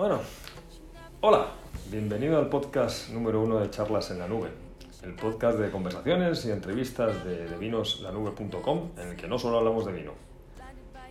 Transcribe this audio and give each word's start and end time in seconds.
Bueno, 0.00 0.18
hola, 1.20 1.48
bienvenido 1.90 2.38
al 2.38 2.48
podcast 2.48 3.10
número 3.10 3.42
uno 3.42 3.58
de 3.58 3.68
Charlas 3.68 4.10
en 4.10 4.18
la 4.18 4.28
Nube, 4.28 4.48
el 5.02 5.14
podcast 5.14 5.58
de 5.58 5.70
conversaciones 5.70 6.42
y 6.46 6.50
entrevistas 6.50 7.22
de, 7.22 7.46
de 7.46 7.58
vinoslanube.com 7.58 8.92
en 8.96 9.08
el 9.08 9.16
que 9.16 9.28
no 9.28 9.38
solo 9.38 9.58
hablamos 9.58 9.84
de 9.84 9.92
vino. 9.92 10.12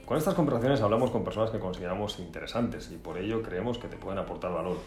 Con 0.07 0.17
estas 0.17 0.33
conversaciones 0.33 0.81
hablamos 0.81 1.11
con 1.11 1.23
personas 1.23 1.51
que 1.51 1.59
consideramos 1.59 2.17
interesantes 2.17 2.89
y 2.91 2.97
por 2.97 3.19
ello 3.19 3.43
creemos 3.43 3.77
que 3.77 3.89
te 3.89 3.95
pueden 3.95 4.17
aportar 4.17 4.51
valor. 4.51 4.77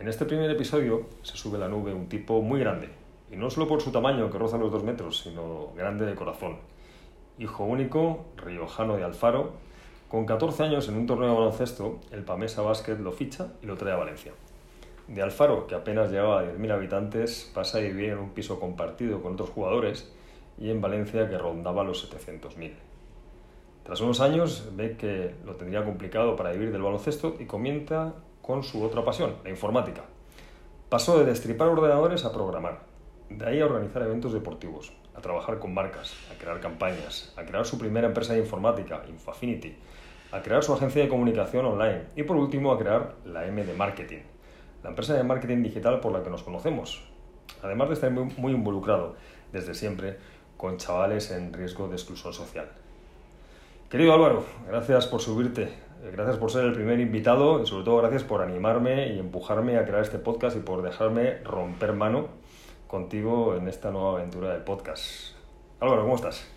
En 0.00 0.08
este 0.08 0.24
primer 0.24 0.50
episodio 0.50 1.06
se 1.22 1.36
sube 1.36 1.58
a 1.58 1.60
la 1.60 1.68
nube 1.68 1.94
un 1.94 2.08
tipo 2.08 2.42
muy 2.42 2.58
grande, 2.58 2.90
y 3.30 3.36
no 3.36 3.50
solo 3.50 3.68
por 3.68 3.80
su 3.80 3.92
tamaño 3.92 4.32
que 4.32 4.38
roza 4.38 4.58
los 4.58 4.72
dos 4.72 4.82
metros, 4.82 5.20
sino 5.20 5.68
grande 5.76 6.06
de 6.06 6.16
corazón. 6.16 6.58
Hijo 7.38 7.62
único, 7.62 8.24
riojano 8.36 8.96
de 8.96 9.04
Alfaro, 9.04 9.52
con 10.12 10.26
14 10.26 10.64
años 10.64 10.90
en 10.90 10.96
un 10.96 11.06
torneo 11.06 11.30
de 11.30 11.34
baloncesto, 11.36 11.98
el 12.10 12.22
Pamesa 12.22 12.60
Basket 12.60 12.98
lo 12.98 13.12
ficha 13.12 13.54
y 13.62 13.66
lo 13.66 13.78
trae 13.78 13.94
a 13.94 13.96
Valencia. 13.96 14.32
De 15.08 15.22
Alfaro, 15.22 15.66
que 15.66 15.74
apenas 15.74 16.10
llegaba 16.10 16.40
a 16.40 16.44
10.000 16.44 16.70
habitantes, 16.70 17.50
pasa 17.54 17.78
a 17.78 17.80
vivir 17.80 18.10
en 18.10 18.18
un 18.18 18.28
piso 18.34 18.60
compartido 18.60 19.22
con 19.22 19.32
otros 19.32 19.48
jugadores 19.48 20.12
y 20.58 20.68
en 20.68 20.82
Valencia 20.82 21.30
que 21.30 21.38
rondaba 21.38 21.82
los 21.82 22.12
700.000. 22.12 22.72
Tras 23.84 24.02
unos 24.02 24.20
años 24.20 24.68
ve 24.76 24.98
que 24.98 25.34
lo 25.46 25.56
tendría 25.56 25.82
complicado 25.82 26.36
para 26.36 26.52
vivir 26.52 26.72
del 26.72 26.82
baloncesto 26.82 27.36
y 27.40 27.46
comienza 27.46 28.12
con 28.42 28.64
su 28.64 28.84
otra 28.84 29.06
pasión, 29.06 29.36
la 29.44 29.48
informática. 29.48 30.02
Pasó 30.90 31.18
de 31.18 31.24
destripar 31.24 31.68
ordenadores 31.68 32.26
a 32.26 32.32
programar, 32.34 32.80
de 33.30 33.46
ahí 33.46 33.60
a 33.62 33.64
organizar 33.64 34.02
eventos 34.02 34.34
deportivos, 34.34 34.92
a 35.14 35.22
trabajar 35.22 35.58
con 35.58 35.72
marcas, 35.72 36.14
a 36.30 36.38
crear 36.38 36.60
campañas, 36.60 37.32
a 37.38 37.46
crear 37.46 37.64
su 37.64 37.78
primera 37.78 38.08
empresa 38.08 38.34
de 38.34 38.40
informática, 38.40 39.02
Infofinity, 39.08 39.74
a 40.32 40.40
crear 40.40 40.64
su 40.64 40.72
agencia 40.72 41.02
de 41.02 41.08
comunicación 41.08 41.66
online 41.66 42.04
y 42.16 42.22
por 42.22 42.36
último 42.36 42.72
a 42.72 42.78
crear 42.78 43.14
la 43.26 43.46
M 43.46 43.64
de 43.64 43.74
Marketing, 43.74 44.22
la 44.82 44.88
empresa 44.88 45.14
de 45.14 45.22
marketing 45.22 45.62
digital 45.62 46.00
por 46.00 46.10
la 46.10 46.22
que 46.22 46.30
nos 46.30 46.42
conocemos. 46.42 47.04
Además 47.62 47.88
de 47.88 47.94
estar 47.94 48.10
muy, 48.10 48.52
involucrado 48.52 49.14
desde 49.52 49.74
siempre 49.74 50.16
con 50.56 50.78
chavales 50.78 51.30
en 51.30 51.52
riesgo 51.52 51.86
de 51.88 51.94
exclusión 51.96 52.32
social. 52.32 52.66
Querido 53.90 54.14
Álvaro, 54.14 54.44
gracias 54.66 55.06
por 55.06 55.20
subirte, 55.20 55.68
gracias 56.12 56.38
por 56.38 56.50
ser 56.50 56.64
el 56.64 56.72
primer 56.72 56.98
invitado 56.98 57.62
y 57.62 57.66
sobre 57.66 57.84
todo 57.84 57.98
gracias 57.98 58.24
por 58.24 58.40
animarme 58.40 59.08
y 59.08 59.18
empujarme 59.18 59.76
a 59.76 59.84
crear 59.84 60.02
este 60.02 60.18
podcast 60.18 60.56
y 60.56 60.60
por 60.60 60.80
dejarme 60.80 61.38
romper 61.44 61.92
mano 61.92 62.28
contigo 62.88 63.54
en 63.54 63.68
esta 63.68 63.90
nueva 63.90 64.18
aventura 64.18 64.54
del 64.54 64.62
podcast. 64.62 65.36
Álvaro, 65.78 66.02
¿cómo 66.02 66.16
estás? 66.16 66.48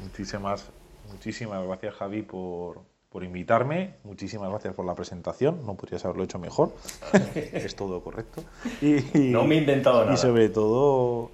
Muchísimas, 0.00 0.70
muchísimas 1.10 1.66
gracias 1.66 1.94
Javi 1.94 2.22
por, 2.22 2.93
por 3.14 3.22
invitarme. 3.22 3.94
Muchísimas 4.02 4.50
gracias 4.50 4.74
por 4.74 4.84
la 4.84 4.96
presentación. 4.96 5.64
No 5.64 5.76
podrías 5.76 6.04
haberlo 6.04 6.24
hecho 6.24 6.40
mejor. 6.40 6.74
es 7.36 7.76
todo 7.76 8.02
correcto. 8.02 8.42
Y, 8.82 9.30
no 9.30 9.44
me 9.44 9.54
he 9.54 9.58
inventado 9.58 10.00
nada. 10.00 10.14
Y 10.14 10.16
sobre 10.16 10.48
todo... 10.48 11.30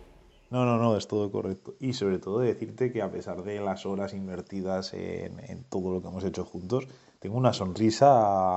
No, 0.50 0.66
no, 0.66 0.76
no, 0.76 0.94
es 0.98 1.08
todo 1.08 1.32
correcto. 1.32 1.76
Y 1.80 1.94
sobre 1.94 2.18
todo 2.18 2.40
decirte 2.40 2.92
que 2.92 3.00
a 3.00 3.10
pesar 3.10 3.44
de 3.44 3.60
las 3.60 3.86
horas 3.86 4.12
invertidas 4.12 4.92
en, 4.92 5.40
en 5.48 5.64
todo 5.70 5.90
lo 5.90 6.02
que 6.02 6.08
hemos 6.08 6.22
hecho 6.22 6.44
juntos, 6.44 6.86
tengo 7.18 7.38
una 7.38 7.54
sonrisa 7.54 8.08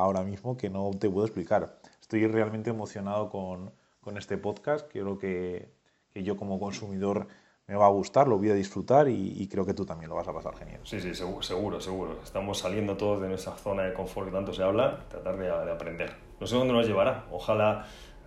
ahora 0.02 0.24
mismo 0.24 0.58
que 0.58 0.70
no 0.70 0.92
te 1.00 1.10
puedo 1.10 1.26
explicar. 1.26 1.80
Estoy 2.02 2.28
realmente 2.28 2.72
emocionado 2.72 3.30
con, 3.30 3.72
con 4.02 4.18
este 4.18 4.38
podcast. 4.38 4.92
Creo 4.92 5.18
que, 5.18 5.70
que 6.14 6.24
yo 6.24 6.36
como 6.36 6.60
consumidor 6.60 7.28
me 7.68 7.76
va 7.76 7.86
a 7.86 7.90
gustar, 7.90 8.28
lo 8.28 8.38
voy 8.38 8.50
a 8.50 8.54
disfrutar 8.54 9.08
y, 9.08 9.48
creo 9.48 9.66
que 9.66 9.74
tú 9.74 9.86
también 9.86 10.10
lo 10.10 10.16
vas 10.16 10.28
a 10.28 10.34
pasar 10.34 10.56
genial. 10.56 10.82
Sí, 10.84 11.00
sí, 11.00 11.14
seguro, 11.16 11.80
seguro, 11.80 12.20
Estamos 12.22 12.60
saliendo 12.60 12.98
todos 12.98 13.22
de 13.22 13.30
nuestra 13.30 13.54
zona 13.54 13.84
de 13.84 13.94
confort 13.94 14.28
que 14.28 14.34
tanto 14.34 14.54
se 14.54 14.64
habla, 14.64 15.06
tratar 15.10 15.38
de, 15.38 15.50
aprender. 15.72 16.14
No 16.40 16.48
sé 16.48 16.56
dónde 16.56 16.74
nos 16.74 16.86
llevará, 16.86 17.26
ojalá 17.32 17.86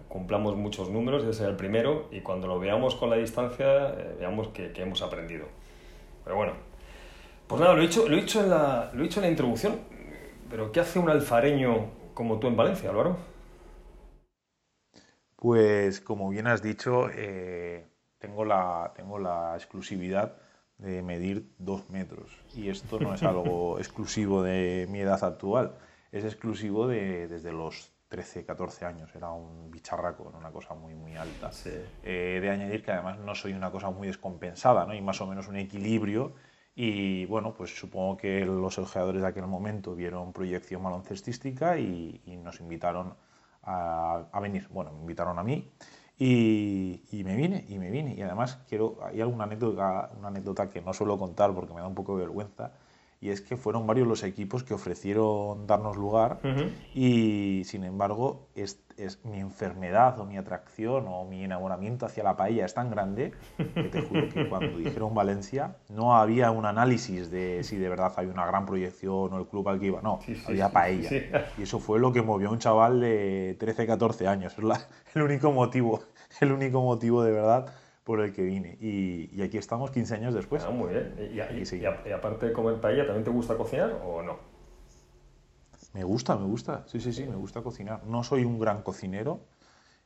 cumplamos 0.09 0.57
muchos 0.57 0.89
números, 0.89 1.23
ese 1.25 1.35
sea 1.35 1.49
el 1.49 1.57
primero, 1.57 2.09
y 2.11 2.21
cuando 2.21 2.47
lo 2.47 2.59
veamos 2.59 2.95
con 2.95 3.11
la 3.11 3.17
distancia, 3.17 3.89
eh, 3.89 4.17
veamos 4.21 4.49
que, 4.49 4.73
hemos 4.77 5.03
aprendido. 5.03 5.47
Pero 6.25 6.37
bueno, 6.37 6.53
pues 7.47 7.61
nada, 7.61 7.75
lo 7.75 7.81
he, 7.81 7.87
dicho, 7.87 8.09
lo, 8.09 8.17
he 8.17 8.21
dicho 8.21 8.41
en 8.41 8.51
la, 8.51 8.91
lo 8.95 9.01
he 9.01 9.03
dicho 9.03 9.21
en 9.21 9.25
la 9.25 9.31
introducción, 9.31 9.81
pero 10.49 10.73
¿qué 10.73 10.81
hace 10.81 10.99
un 10.99 11.11
alfareño 11.11 11.91
como 12.15 12.39
tú 12.39 12.47
en 12.47 12.57
Valencia, 12.57 12.89
Álvaro? 12.89 13.19
Pues 15.37 16.01
como 16.01 16.31
bien 16.31 16.47
has 16.47 16.63
dicho, 16.63 17.11
eh, 17.11 17.87
tengo 18.27 18.45
la, 18.45 18.93
tengo 18.97 19.19
la 19.19 19.55
exclusividad 19.55 20.37
de 20.79 21.01
medir 21.03 21.55
dos 21.59 21.89
metros. 21.91 22.37
Y 22.55 22.69
esto 22.69 22.99
no 22.99 23.15
es 23.15 23.23
algo 23.23 23.79
exclusivo 23.79 24.43
de 24.43 24.87
mi 24.91 25.01
edad 25.01 25.23
actual, 25.23 25.77
es 26.11 26.25
exclusivo 26.25 26.89
de 26.89 27.29
desde 27.29 27.53
los 27.53 27.93
13, 28.09 28.45
14 28.45 28.85
años. 28.85 29.15
Era 29.15 29.31
un 29.31 29.71
bicharraco, 29.71 30.33
una 30.37 30.51
cosa 30.51 30.75
muy, 30.75 30.95
muy 30.95 31.17
alta. 31.17 31.51
Eh, 32.03 32.39
de 32.43 32.51
añadir 32.51 32.83
que 32.83 32.93
además 32.93 33.19
no 33.19 33.35
soy 33.35 33.53
una 33.53 33.71
cosa 33.71 33.91
muy 33.91 34.09
descompensada, 34.09 34.87
¿no? 34.87 34.95
y 34.95 35.01
más 35.01 35.21
o 35.21 35.27
menos 35.27 35.47
un 35.47 35.57
equilibrio. 35.57 36.35
Y 36.75 37.25
bueno, 37.27 37.55
pues 37.55 37.79
supongo 37.79 38.17
que 38.17 38.45
los 38.45 38.77
jugadores 38.77 39.23
de 39.23 39.29
aquel 39.29 39.47
momento 39.47 39.95
vieron 39.95 40.33
proyección 40.33 40.83
baloncestística 40.83 41.79
y, 41.79 42.21
y 42.27 42.37
nos 42.37 42.61
invitaron 42.61 43.15
a, 43.63 44.27
a, 44.31 44.41
venir. 44.41 44.69
Bueno, 44.71 44.93
me 44.93 45.01
invitaron 45.01 45.39
a 45.39 45.43
mí 45.43 45.73
y, 46.19 47.03
y, 47.11 47.25
me 47.25 47.37
vine, 47.37 47.65
y 47.69 47.79
me 47.79 47.91
vine. 47.91 48.15
Y 48.15 48.23
además 48.23 48.59
quiero, 48.69 48.99
hay 49.05 49.21
alguna 49.21 49.45
anécdota, 49.45 50.11
una 50.19 50.29
anécdota 50.29 50.71
que 50.71 50.81
no 50.81 50.93
suelo 50.95 51.19
contar 51.19 51.55
porque 51.55 51.75
me 51.75 51.81
da 51.81 51.87
un 51.87 51.95
poco 51.95 52.17
de 52.17 52.25
vergüenza, 52.25 52.73
y 53.21 53.31
es 53.31 53.41
que 53.41 53.57
fueron 53.57 53.87
varios 53.87 54.07
los 54.07 54.23
equipos 54.23 54.63
que 54.63 54.75
ofrecieron 54.75 55.67
darnos 55.67 55.97
lugar 55.97 56.39
y 56.95 57.63
sin 57.65 57.85
embargo 57.85 58.49
es, 58.55 58.83
es, 58.99 59.25
mi 59.25 59.41
enfermedad 59.41 60.19
o 60.21 60.25
mi 60.25 60.37
atracción 60.37 61.07
o 61.09 61.25
mi 61.25 61.45
enamoramiento 61.45 62.07
hacia 62.07 62.23
la 62.23 62.37
paella 62.37 62.67
es 62.67 62.75
tan 62.75 62.91
grande 62.91 63.33
que 63.57 63.85
te 63.85 64.03
juro 64.03 64.29
que 64.29 64.49
cuando 64.49 64.77
dijeron 64.77 65.15
Valencia 65.15 65.77
no 65.89 66.17
había 66.17 66.51
un 66.51 66.67
análisis 66.67 67.31
de 67.31 67.65
si 67.65 67.77
de 67.77 67.89
verdad 67.89 68.13
hay 68.17 68.27
una 68.27 68.47
gran 68.47 68.67
proyección 68.67 69.33
o 69.33 69.39
el 69.39 69.47
club 69.47 69.69
al 69.69 69.81
que 69.81 69.87
iba, 69.87 70.03
no, 70.03 70.21
había 70.47 70.71
paella. 70.71 71.11
Y 71.59 71.63
eso 71.63 71.79
fue 71.79 71.99
lo 71.99 72.13
que 72.13 72.23
movió 72.23 72.49
a 72.49 72.53
un 72.53 72.59
chaval 72.59 73.01
de 73.01 73.57
13, 73.59 73.87
14 73.87 74.29
años, 74.29 74.55
es 74.57 74.65
la, 74.65 74.81
el 75.15 75.23
único 75.23 75.53
motivo, 75.53 76.03
el 76.41 76.53
único 76.53 76.83
motivo 76.83 77.23
de 77.23 77.33
verdad 77.33 77.73
por 78.07 78.21
el 78.21 78.33
que 78.33 78.43
vine. 78.43 78.79
Y, 78.81 79.43
aquí 79.43 79.59
estamos 79.59 79.91
15 79.91 80.15
años 80.15 80.33
después. 80.33 80.63
Ah, 80.63 80.71
muy 80.71 80.93
bien. 80.93 81.13
Y, 81.35 82.13
aparte 82.13 82.47
de 82.47 82.53
comer 82.53 82.81
paella, 82.81 83.05
¿también 83.05 83.25
te 83.25 83.31
gusta 83.31 83.57
cocinar 83.57 84.01
o 84.05 84.23
no? 84.23 84.39
Me 85.93 86.05
gusta, 86.05 86.37
me 86.37 86.47
gusta. 86.47 86.85
Sí, 86.87 87.01
sí, 87.01 87.13
sí, 87.13 87.27
me 87.27 87.35
gusta 87.35 87.63
cocinar. 87.63 88.05
No 88.05 88.23
soy 88.23 88.45
un 88.45 88.61
gran 88.61 88.83
cocinero, 88.83 89.41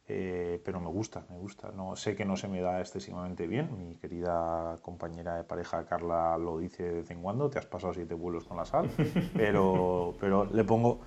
eh, 0.09 0.63
pero 0.65 0.81
me 0.81 0.87
gusta, 0.87 1.27
me 1.29 1.37
gusta. 1.37 1.73
No, 1.73 1.95
sé 1.95 2.17
que 2.17 2.25
no 2.25 2.39
se 2.39 2.49
me 2.49 2.63
da 2.63 2.81
excesivamente 2.81 3.47
bien. 3.47 3.69
Mi 3.77 3.97
querida 3.97 4.79
compañera 4.81 5.37
de 5.37 5.45
pareja 5.45 5.85
Carla 5.85 6.39
lo 6.39 6.57
dice 6.57 6.85
de 6.85 6.93
vez 7.03 7.11
en 7.11 7.21
cuando, 7.21 7.51
te 7.51 7.59
has 7.59 7.67
pasado 7.67 7.93
siete 7.93 8.15
vuelos 8.15 8.45
con 8.45 8.57
la 8.57 8.65
sal, 8.65 8.89
pero, 9.37 10.15
pero 10.19 10.47
le, 10.47 10.65
pongo, 10.65 11.01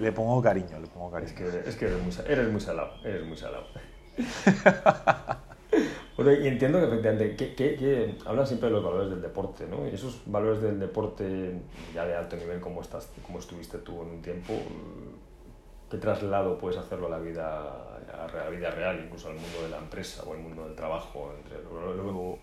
le 0.00 0.10
pongo 0.10 0.42
cariño, 0.42 0.80
le 0.80 0.88
pongo 0.88 1.12
cariño. 1.12 1.30
Es 1.30 1.38
que, 1.38 1.70
es 1.70 1.76
que 1.76 1.84
eres, 1.84 2.02
muy, 2.02 2.12
eres 2.26 2.50
muy 2.50 2.60
salado, 2.60 2.90
eres 3.04 3.24
muy 3.24 3.36
salado. 3.36 3.66
y 6.28 6.46
entiendo 6.46 6.78
que 6.78 6.86
efectivamente, 6.86 7.36
que, 7.36 7.54
que, 7.54 8.14
hablan 8.26 8.46
siempre 8.46 8.68
de 8.68 8.74
los 8.74 8.84
valores 8.84 9.10
del 9.10 9.22
deporte, 9.22 9.66
¿no? 9.66 9.86
Y 9.86 9.94
esos 9.94 10.22
valores 10.26 10.60
del 10.60 10.78
deporte 10.78 11.60
ya 11.94 12.04
de 12.04 12.14
alto 12.14 12.36
nivel 12.36 12.60
como, 12.60 12.82
estás, 12.82 13.10
como 13.26 13.38
estuviste 13.38 13.78
tú 13.78 14.02
en 14.02 14.10
un 14.10 14.22
tiempo, 14.22 14.52
¿qué 15.90 15.96
traslado 15.96 16.58
puedes 16.58 16.78
hacerlo 16.78 17.06
a 17.06 17.10
la 17.10 17.18
vida, 17.18 17.96
a 18.12 18.28
la 18.34 18.50
vida 18.50 18.70
real, 18.70 19.02
incluso 19.04 19.28
al 19.28 19.34
mundo 19.34 19.62
de 19.62 19.70
la 19.70 19.78
empresa 19.78 20.22
o 20.24 20.32
al 20.32 20.40
mundo 20.40 20.66
del 20.66 20.74
trabajo? 20.74 21.32
Entre, 21.38 21.62
lo, 21.62 22.38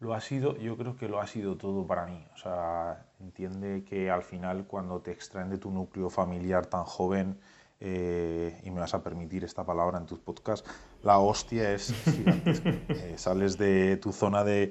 lo 0.00 0.14
ha 0.14 0.20
sido, 0.20 0.56
yo 0.56 0.76
creo 0.78 0.96
que 0.96 1.08
lo 1.08 1.20
ha 1.20 1.26
sido 1.26 1.56
todo 1.56 1.86
para 1.86 2.06
mí. 2.06 2.26
O 2.34 2.38
sea, 2.38 3.06
entiende 3.20 3.84
que 3.84 4.10
al 4.10 4.22
final 4.22 4.66
cuando 4.66 5.00
te 5.02 5.12
extraen 5.12 5.50
de 5.50 5.58
tu 5.58 5.70
núcleo 5.70 6.08
familiar 6.08 6.66
tan 6.66 6.84
joven, 6.84 7.38
eh, 7.82 8.60
y 8.62 8.70
me 8.70 8.80
vas 8.80 8.92
a 8.92 9.02
permitir 9.02 9.42
esta 9.42 9.64
palabra 9.64 9.98
en 9.98 10.04
tus 10.04 10.18
podcasts, 10.18 10.68
la 11.02 11.18
hostia 11.18 11.72
es 11.72 11.94
eh, 12.06 13.14
sales 13.16 13.56
de 13.56 13.96
tu 13.96 14.12
zona 14.12 14.44
de 14.44 14.70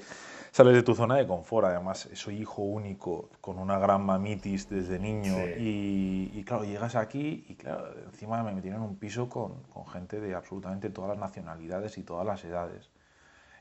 sales 0.51 0.75
de 0.75 0.83
tu 0.83 0.93
zona 0.93 1.15
de 1.15 1.25
confort. 1.25 1.65
Además, 1.67 2.07
soy 2.13 2.37
hijo 2.41 2.61
único 2.61 3.29
con 3.41 3.57
una 3.57 3.79
gran 3.79 4.05
mamitis 4.05 4.69
desde 4.69 4.99
niño 4.99 5.35
y, 5.57 6.43
claro, 6.45 6.65
llegas 6.65 6.95
aquí 6.95 7.45
y 7.47 7.55
claro, 7.55 7.93
encima 8.05 8.43
me 8.43 8.53
metieron 8.53 8.83
en 8.83 8.89
un 8.89 8.95
piso 8.97 9.27
con, 9.27 9.63
con, 9.63 9.87
gente 9.87 10.19
de 10.19 10.35
absolutamente 10.35 10.89
todas 10.89 11.09
las 11.09 11.19
nacionalidades 11.19 11.97
y 11.97 12.03
todas 12.03 12.25
las 12.25 12.43
edades. 12.43 12.91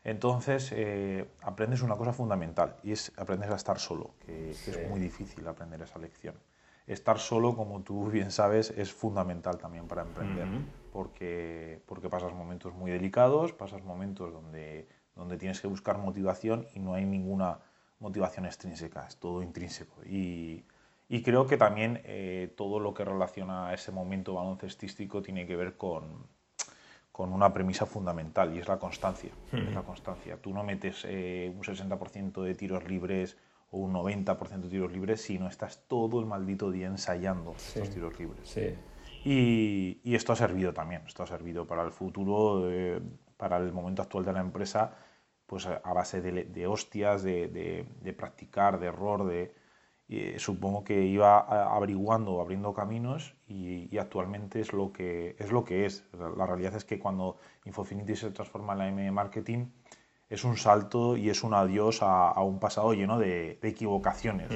Entonces, 0.04 0.70
eh, 0.72 1.26
aprendes 1.42 1.82
una 1.82 1.96
cosa 1.96 2.12
fundamental 2.12 2.76
y 2.82 2.92
es 2.92 3.12
aprendes 3.16 3.50
a 3.50 3.56
estar 3.56 3.78
solo, 3.78 4.10
que, 4.24 4.54
que 4.64 4.70
es 4.70 4.90
muy 4.90 5.00
difícil 5.00 5.46
aprender 5.48 5.82
esa 5.82 5.98
lección 5.98 6.34
estar 6.88 7.18
solo, 7.18 7.54
como 7.54 7.82
tú 7.82 8.10
bien 8.10 8.30
sabes, 8.30 8.70
es 8.70 8.92
fundamental 8.92 9.58
también 9.58 9.86
para 9.86 10.02
emprender, 10.02 10.48
porque, 10.92 11.80
porque 11.86 12.08
pasas 12.08 12.32
momentos 12.32 12.74
muy 12.74 12.90
delicados, 12.90 13.52
pasas 13.52 13.84
momentos 13.84 14.32
donde, 14.32 14.88
donde 15.14 15.36
tienes 15.36 15.60
que 15.60 15.68
buscar 15.68 15.98
motivación 15.98 16.66
y 16.74 16.80
no 16.80 16.94
hay 16.94 17.04
ninguna 17.04 17.58
motivación 18.00 18.46
extrínseca, 18.46 19.06
es 19.06 19.16
todo 19.16 19.42
intrínseco. 19.42 20.02
Y, 20.04 20.64
Y 21.10 21.22
creo 21.22 21.46
que 21.46 21.56
también 21.56 22.00
eh, 22.04 22.52
todo 22.56 22.80
lo 22.80 22.92
que 22.92 23.04
relaciona 23.04 23.68
a 23.68 23.74
ese 23.74 23.92
momento 23.92 24.34
baloncestístico 24.34 25.22
tiene 25.22 25.46
que 25.46 25.56
ver 25.56 25.76
con, 25.76 26.26
con 27.12 27.32
una 27.32 27.52
premisa 27.52 27.86
fundamental 27.86 28.54
y 28.54 28.58
es 28.60 28.68
la 28.68 28.78
constancia. 28.78 29.30
la 29.52 29.82
constancia. 29.82 30.36
Tú 30.36 30.52
no 30.52 30.62
metes 30.62 31.04
eh, 31.04 31.52
un 31.54 31.62
60% 31.62 32.42
de 32.42 32.54
tiros 32.54 32.84
libres 32.86 33.36
o 33.70 33.78
un 33.78 33.92
90% 33.92 34.60
de 34.62 34.68
tiros 34.68 34.92
libres 34.92 35.22
si 35.22 35.38
no 35.38 35.48
estás 35.48 35.84
todo 35.86 36.20
el 36.20 36.26
maldito 36.26 36.70
día 36.70 36.86
ensayando 36.86 37.54
esos 37.56 37.90
tiros 37.90 38.18
libres. 38.18 38.48
Sí. 38.48 38.74
Y, 39.24 40.00
y, 40.04 40.14
esto 40.14 40.32
ha 40.32 40.36
servido 40.36 40.72
también, 40.72 41.02
esto 41.06 41.22
ha 41.22 41.26
servido 41.26 41.66
para 41.66 41.82
el 41.82 41.90
futuro, 41.90 42.70
eh, 42.70 43.00
para 43.36 43.58
el 43.58 43.72
momento 43.72 44.00
actual 44.00 44.24
de 44.24 44.32
la 44.32 44.40
empresa, 44.40 44.96
pues 45.46 45.66
a 45.66 45.92
base 45.92 46.20
de, 46.20 46.44
de 46.44 46.66
hostias, 46.66 47.22
de, 47.22 47.48
de, 47.48 47.86
de, 48.00 48.12
practicar, 48.12 48.78
de 48.78 48.86
error, 48.86 49.26
de, 49.26 49.52
supongo 50.38 50.84
que 50.84 51.04
iba 51.04 51.38
averiguando, 51.74 52.40
abriendo 52.40 52.72
caminos 52.72 53.34
y, 53.46 53.96
actualmente 53.98 54.60
es 54.60 54.72
lo 54.72 54.92
que 54.92 55.36
es. 55.38 55.52
Lo 55.52 55.64
que 55.64 55.84
es. 55.84 56.06
La, 56.12 56.46
realidad 56.46 56.74
es 56.74 56.84
que 56.84 56.98
cuando 56.98 57.36
Infofinity 57.64 58.16
se 58.16 58.30
transforma 58.30 58.72
en 58.72 58.78
la 58.78 58.88
M 58.88 59.10
Marketing 59.12 59.66
es 60.30 60.44
un 60.44 60.56
salto 60.56 61.16
y 61.16 61.30
es 61.30 61.42
un 61.42 61.54
adiós 61.54 62.00
a, 62.02 62.40
un 62.42 62.58
pasado 62.58 62.92
lleno 62.92 63.18
de, 63.18 63.58
equivocaciones 63.62 64.50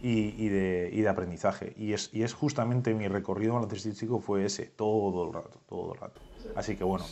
y, 0.00 0.48
de, 0.48 0.90
y, 0.92 1.00
de, 1.00 1.08
aprendizaje. 1.08 1.72
Y 1.76 1.92
es, 1.94 2.10
y 2.12 2.22
es 2.22 2.32
justamente 2.32 2.94
mi 2.94 3.08
recorrido 3.08 3.54
baloncestístico 3.54 4.20
fue 4.20 4.44
ese, 4.44 4.66
todo 4.66 5.26
el 5.26 5.32
rato, 5.32 5.60
todo 5.68 5.94
el 5.94 6.00
rato. 6.00 6.20
Así 6.54 6.76
que 6.76 6.84
bueno, 6.84 7.04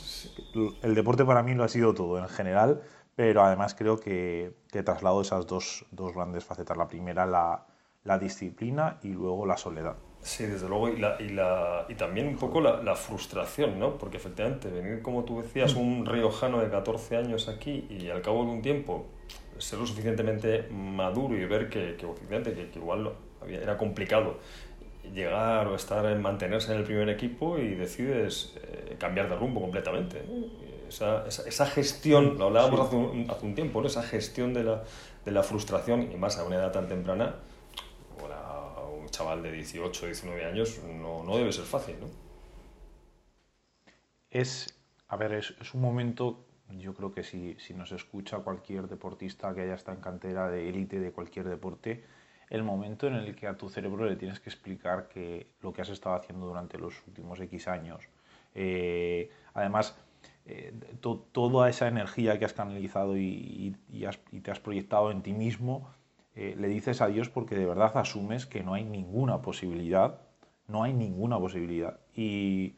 el 0.83 0.95
deporte 0.95 1.25
para 1.25 1.43
mí 1.43 1.55
lo 1.55 1.65
ha 1.65 1.69
sido 1.69 1.93
todo 1.93 2.19
en 2.19 2.29
general, 2.29 2.83
pero 3.17 3.43
además 3.43 3.75
creo 3.75 3.99
que, 3.99 4.55
que 4.71 4.85
traslado 4.85 5.21
esas 5.21 5.47
dos, 5.49 5.85
dos 5.91 6.15
grandes 6.15 6.45
facetas. 6.45 6.77
La 6.77 6.87
primera, 6.87 7.27
la, 7.27 7.67
la 8.05 8.19
disciplina 8.19 8.99
y 9.03 9.09
luego 9.09 9.45
la 9.45 9.57
soledad. 9.57 9.97
Sí, 10.25 10.47
desde 10.47 10.67
luego, 10.71 10.89
y, 10.89 10.97
la, 10.97 11.17
y, 11.21 11.29
la, 11.29 11.85
y 11.87 11.95
también 11.97 12.29
un 12.29 12.39
poco 12.39 12.59
la, 12.59 12.83
la, 12.83 12.95
frustración, 12.95 13.79
¿no? 13.79 13.99
Porque 13.99 14.17
efectivamente, 14.17 14.71
venir, 14.71 15.03
como 15.03 15.23
tú 15.23 15.43
decías, 15.43 15.75
un 15.75 16.07
riojano 16.07 16.61
de 16.63 16.71
14 16.71 17.19
años 17.19 17.47
aquí 17.47 17.87
y 17.91 18.09
al 18.09 18.23
cabo 18.23 18.43
de 18.47 18.53
un 18.53 18.63
tiempo 18.63 19.05
ser 19.59 19.79
lo 19.79 19.87
suficientemente 19.87 20.67
maduro 20.71 21.37
y 21.37 21.45
ver 21.45 21.69
que, 21.69 21.97
que, 21.97 22.07
que, 22.43 22.71
que 22.71 22.79
igual 22.79 23.13
era 23.47 23.77
complicado 23.77 24.39
llegar 25.13 25.67
o 25.69 25.77
estar 25.77 26.07
en 26.07 26.23
mantenerse 26.23 26.73
en 26.73 26.79
el 26.79 26.85
primer 26.85 27.11
equipo 27.11 27.59
y 27.59 27.75
decides 27.75 28.55
eh, 28.57 28.97
cambiar 28.99 29.29
de 29.29 29.37
rumbo 29.37 29.61
completamente. 29.61 30.23
Esa, 30.89 31.27
esa, 31.27 31.47
esa, 31.47 31.67
gestión, 31.67 32.39
lo 32.39 32.47
hablábamos 32.47 32.81
hace, 32.81 32.97
un, 32.97 33.27
hace 33.29 33.45
un 33.45 33.55
tiempo, 33.55 33.83
¿no? 33.83 33.87
esa 33.87 34.03
gestión 34.03 34.55
de 34.55 34.65
la, 34.65 34.85
de 35.27 35.33
la 35.33 35.43
frustración 35.43 36.11
y 36.11 36.17
más 36.17 36.39
a 36.39 36.45
una 36.45 36.57
edad 36.57 36.73
tan 36.73 36.89
temprana, 36.89 37.35
chaval 39.15 39.43
de 39.43 39.53
18, 39.53 40.07
19 40.07 40.45
años 40.45 40.81
no, 40.85 41.23
no 41.23 41.37
debe 41.37 41.53
ser 41.53 41.65
fácil, 41.65 41.97
¿no? 42.01 42.09
Es, 44.31 44.77
a 45.07 45.17
ver, 45.17 45.33
es, 45.35 45.75
un 45.75 45.81
momento, 45.81 46.45
yo 46.71 46.93
creo 46.95 47.13
que 47.13 47.23
si, 47.23 47.55
si, 47.61 47.73
nos 47.73 47.93
escucha 47.93 48.39
cualquier 48.39 48.89
deportista 48.89 49.55
que 49.55 49.61
haya 49.61 49.75
estado 49.75 49.97
en 49.99 50.03
cantera 50.03 50.49
de 50.49 50.69
élite 50.69 50.99
de 50.99 51.13
cualquier 51.13 51.49
deporte, 51.49 52.05
el 52.51 52.65
momento 52.65 53.07
en 53.07 53.15
el 53.15 53.37
que 53.37 53.47
a 53.47 53.57
tu 53.57 53.69
cerebro 53.69 54.07
le 54.07 54.17
tienes 54.17 54.41
que 54.41 54.51
explicar 54.51 55.09
que 55.09 55.47
lo 55.61 55.73
que 55.73 55.83
has 55.83 55.89
estado 55.91 56.17
haciendo 56.17 56.47
durante 56.47 56.79
los 56.79 56.95
últimos 57.07 57.39
X 57.39 57.69
años, 57.69 58.09
eh, 58.57 59.31
además, 59.55 59.97
eh, 60.47 60.75
to, 61.01 61.25
toda 61.31 61.71
esa 61.71 61.87
energía 61.87 62.39
que 62.39 62.45
has 62.45 62.53
canalizado 62.53 63.17
y, 63.17 63.77
y 63.89 64.41
te 64.41 64.51
has 64.51 64.61
proyectado 64.61 65.13
en 65.13 65.23
ti 65.23 65.33
mismo, 65.33 65.89
eh, 66.37 66.57
le 66.59 66.69
dices 66.69 67.01
adiós 67.01 67.29
porque 67.29 67.55
de 67.55 67.65
verdad 67.65 67.97
asumes 67.97 68.47
que 68.47 68.63
no 68.63 68.75
hay 68.75 68.85
ninguna 68.85 69.41
posibilidad, 69.41 70.21
no 70.67 70.83
hay 70.83 70.93
ninguna 70.93 71.39
posibilidad. 71.39 72.01
Y 72.15 72.75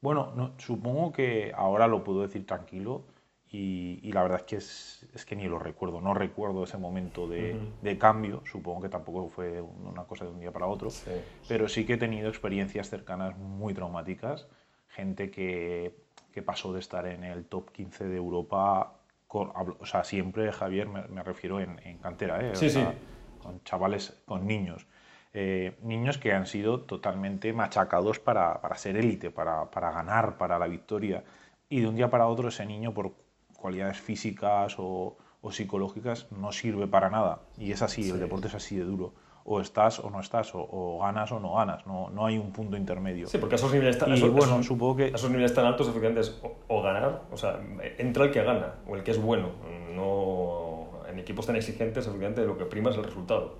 bueno, 0.00 0.32
no, 0.36 0.52
supongo 0.58 1.12
que 1.12 1.52
ahora 1.54 1.86
lo 1.86 2.04
puedo 2.04 2.22
decir 2.22 2.46
tranquilo 2.46 3.04
y, 3.50 3.98
y 4.02 4.12
la 4.12 4.22
verdad 4.22 4.38
es 4.40 4.44
que, 4.44 4.56
es, 4.56 5.08
es, 5.14 5.24
que 5.26 5.36
ni 5.36 5.46
lo 5.46 5.58
recuerdo, 5.58 6.00
no 6.00 6.14
recuerdo 6.14 6.64
ese 6.64 6.78
momento 6.78 7.28
de, 7.28 7.54
uh 7.54 7.56
-huh. 7.56 7.80
de, 7.82 7.98
cambio, 7.98 8.42
supongo 8.44 8.82
que 8.82 8.88
tampoco 8.88 9.28
fue 9.28 9.60
una 9.60 10.04
cosa 10.04 10.24
de 10.24 10.30
un 10.30 10.40
día 10.40 10.52
para 10.52 10.66
otro, 10.66 10.88
sí. 10.90 11.10
pero 11.48 11.68
sí 11.68 11.84
que 11.84 11.94
he 11.94 11.98
tenido 11.98 12.28
experiencias 12.28 12.88
cercanas 12.88 13.36
muy 13.36 13.74
traumáticas, 13.74 14.48
gente 14.88 15.30
que, 15.30 15.94
que 16.32 16.42
pasó 16.42 16.72
de 16.72 16.80
estar 16.80 17.06
en 17.06 17.24
el 17.24 17.44
top 17.44 17.70
15 17.72 18.06
de 18.06 18.16
Europa 18.16 19.01
con, 19.32 19.50
o 19.56 19.86
sea, 19.86 20.04
siempre, 20.04 20.52
Javier, 20.52 20.86
me, 20.88 21.08
me 21.08 21.22
refiero 21.22 21.58
en, 21.58 21.78
en, 21.86 21.96
cantera, 21.96 22.46
¿eh? 22.46 22.54
Sí, 22.54 22.66
o 22.66 22.68
sea, 22.68 22.90
sí. 22.90 22.98
con 23.42 23.64
chavales, 23.64 24.20
con 24.26 24.46
niños. 24.46 24.86
Eh, 25.32 25.78
niños 25.80 26.18
que 26.18 26.34
han 26.34 26.46
sido 26.46 26.82
totalmente 26.82 27.54
machacados 27.54 28.18
para, 28.18 28.60
para 28.60 28.76
ser 28.76 28.98
élite, 28.98 29.30
para, 29.30 29.70
para, 29.70 29.90
ganar, 29.90 30.36
para 30.36 30.58
la 30.58 30.66
victoria. 30.66 31.24
Y 31.70 31.80
de 31.80 31.86
un 31.86 31.96
día 31.96 32.10
para 32.10 32.26
otro 32.26 32.48
ese 32.48 32.66
niño, 32.66 32.92
por 32.92 33.14
cualidades 33.56 34.02
físicas 34.02 34.74
o, 34.76 35.16
o 35.40 35.50
psicológicas, 35.50 36.30
no 36.30 36.52
sirve 36.52 36.86
para 36.86 37.08
nada. 37.08 37.40
Y 37.56 37.72
es 37.72 37.80
así, 37.80 38.02
sí. 38.02 38.10
el 38.10 38.20
deporte 38.20 38.48
es 38.48 38.54
así 38.54 38.76
de 38.76 38.84
duro 38.84 39.14
o 39.44 39.60
estás 39.60 39.98
o 39.98 40.10
no 40.10 40.20
estás, 40.20 40.54
o, 40.54 40.60
o, 40.60 41.00
ganas 41.00 41.32
o 41.32 41.40
no 41.40 41.54
ganas, 41.54 41.86
no, 41.86 42.10
no 42.10 42.26
hay 42.26 42.38
un 42.38 42.52
punto 42.52 42.76
intermedio. 42.76 43.26
Sí, 43.26 43.38
porque 43.38 43.54
a 43.54 43.56
esos 43.56 43.72
niveles 43.72 43.98
tan, 43.98 44.10
y, 44.10 44.14
esos, 44.14 44.30
bueno, 44.30 44.54
esos, 44.54 44.66
supongo 44.66 44.96
que... 44.96 45.06
esos 45.06 45.30
niveles 45.30 45.54
tan 45.54 45.66
altos 45.66 45.88
efectivamente 45.88 46.20
es 46.20 46.40
o, 46.42 46.56
o, 46.68 46.82
ganar, 46.82 47.22
o 47.30 47.36
sea, 47.36 47.60
entra 47.98 48.24
el 48.24 48.30
que 48.30 48.42
gana, 48.42 48.74
o 48.86 48.96
el 48.96 49.02
que 49.02 49.10
es 49.10 49.20
bueno, 49.20 49.50
no 49.94 50.82
en 51.08 51.18
equipos 51.18 51.46
tan 51.46 51.56
exigentes 51.56 52.06
efectivamente 52.06 52.44
lo 52.44 52.56
que 52.56 52.64
prima 52.64 52.90
es 52.90 52.96
el 52.96 53.04
resultado. 53.04 53.58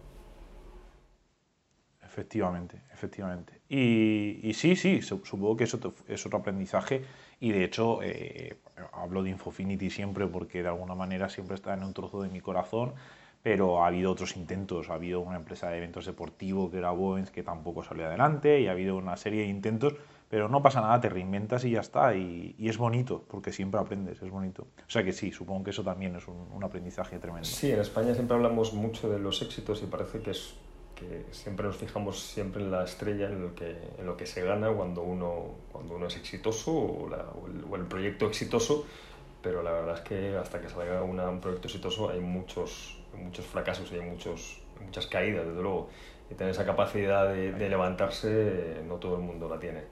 Efectivamente, 2.12 2.82
efectivamente. 2.92 3.62
Y, 3.70 4.38
y 4.42 4.52
sí, 4.52 4.76
sí, 4.76 5.00
supongo 5.00 5.56
que 5.56 5.64
eso 5.64 5.80
es 6.08 6.26
otro 6.26 6.38
aprendizaje 6.40 7.02
y 7.40 7.52
de 7.52 7.64
hecho 7.64 8.00
eh, 8.02 8.58
hablo 8.92 9.22
de 9.22 9.30
Infofinity 9.30 9.88
siempre 9.88 10.26
porque 10.26 10.62
de 10.62 10.68
alguna 10.68 10.94
manera 10.94 11.30
siempre 11.30 11.54
está 11.54 11.72
en 11.72 11.82
un 11.82 11.94
trozo 11.94 12.20
de 12.20 12.28
mi 12.28 12.40
corazón 12.40 12.92
pero 13.42 13.82
ha 13.82 13.88
habido 13.88 14.12
otros 14.12 14.36
intentos. 14.36 14.88
Ha 14.88 14.94
habido 14.94 15.20
una 15.20 15.36
empresa 15.36 15.68
de 15.68 15.78
eventos 15.78 16.06
deportivos 16.06 16.70
que 16.70 16.78
era 16.78 16.90
Bowens 16.90 17.30
que 17.30 17.42
tampoco 17.42 17.82
salió 17.82 18.06
adelante 18.06 18.60
y 18.60 18.68
ha 18.68 18.72
habido 18.72 18.96
una 18.96 19.16
serie 19.16 19.42
de 19.42 19.48
intentos, 19.48 19.94
pero 20.28 20.48
no 20.48 20.62
pasa 20.62 20.80
nada, 20.80 21.00
te 21.00 21.08
reinventas 21.08 21.64
y 21.64 21.72
ya 21.72 21.80
está. 21.80 22.14
Y, 22.14 22.54
es 22.58 22.78
bonito, 22.78 23.24
porque 23.28 23.52
siempre 23.52 23.80
aprendes, 23.80 24.22
es 24.22 24.30
bonito. 24.30 24.68
O 24.86 24.90
sea 24.90 25.02
que 25.02 25.12
sí, 25.12 25.32
supongo 25.32 25.64
que 25.64 25.70
eso 25.70 25.82
también 25.82 26.14
es 26.16 26.26
un, 26.28 26.62
aprendizaje 26.62 27.18
tremendo. 27.18 27.48
Sí, 27.48 27.72
en 27.72 27.80
España 27.80 28.14
siempre 28.14 28.36
hablamos 28.36 28.72
mucho 28.72 29.10
de 29.10 29.18
los 29.18 29.42
éxitos 29.42 29.82
y 29.82 29.86
parece 29.86 30.20
que 30.20 30.30
es 30.30 30.54
que 30.94 31.24
siempre 31.32 31.66
nos 31.66 31.76
fijamos 31.76 32.20
siempre 32.20 32.62
en 32.62 32.70
la 32.70 32.84
estrella, 32.84 33.26
en 33.26 33.42
lo 33.42 33.54
que, 33.56 33.76
en 33.98 34.06
lo 34.06 34.16
que 34.16 34.26
se 34.26 34.44
gana 34.44 34.70
cuando 34.70 35.02
uno, 35.02 35.56
cuando 35.72 35.96
uno 35.96 36.06
es 36.06 36.16
exitoso 36.16 36.70
o 36.70 37.76
el 37.76 37.86
proyecto 37.86 38.26
exitoso, 38.26 38.86
pero 39.42 39.62
la 39.62 39.72
verdad 39.72 39.96
es 39.96 40.00
que 40.02 40.36
hasta 40.36 40.60
que 40.60 40.68
salga 40.68 41.02
una, 41.02 41.28
un 41.28 41.40
proyecto 41.40 41.68
exitoso 41.68 42.10
hay 42.10 42.20
muchos 42.20 43.02
muchos 43.16 43.46
fracasos 43.46 43.90
y 43.92 43.96
hay 43.96 44.02
muchos, 44.02 44.60
muchas 44.80 45.06
caídas, 45.06 45.46
desde 45.46 45.62
luego. 45.62 45.88
Y 46.30 46.34
tener 46.34 46.52
esa 46.52 46.64
capacidad 46.64 47.28
de, 47.28 47.52
de, 47.52 47.68
levantarse, 47.68 48.82
no 48.86 48.96
todo 48.96 49.16
el 49.16 49.22
mundo 49.22 49.48
la 49.48 49.58
tiene. 49.58 49.82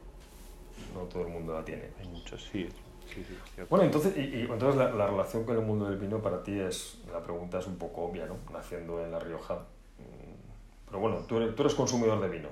No 0.94 1.00
todo 1.02 1.22
el 1.26 1.28
mundo 1.28 1.52
la 1.52 1.64
tiene. 1.64 1.90
Hay 2.00 2.08
muchos, 2.08 2.42
sí. 2.44 2.68
sí, 3.12 3.24
sí 3.24 3.62
bueno, 3.68 3.84
entonces, 3.84 4.16
y, 4.16 4.20
y 4.20 4.40
entonces 4.42 4.76
la, 4.76 4.90
la, 4.92 5.06
relación 5.06 5.44
con 5.44 5.56
el 5.56 5.62
mundo 5.62 5.86
del 5.86 5.98
vino 5.98 6.20
para 6.22 6.42
ti 6.42 6.58
es, 6.58 7.02
la 7.12 7.22
pregunta 7.22 7.58
es 7.58 7.66
un 7.66 7.76
poco 7.76 8.02
obvia, 8.02 8.26
¿no? 8.26 8.36
Naciendo 8.52 9.04
en 9.04 9.12
La 9.12 9.18
Rioja. 9.18 9.56
Mm, 9.98 10.86
pero 10.86 10.98
bueno, 10.98 11.18
tú 11.28 11.36
eres, 11.36 11.54
tú 11.54 11.62
eres 11.62 11.74
consumidor 11.74 12.20
de 12.20 12.28
vino. 12.28 12.48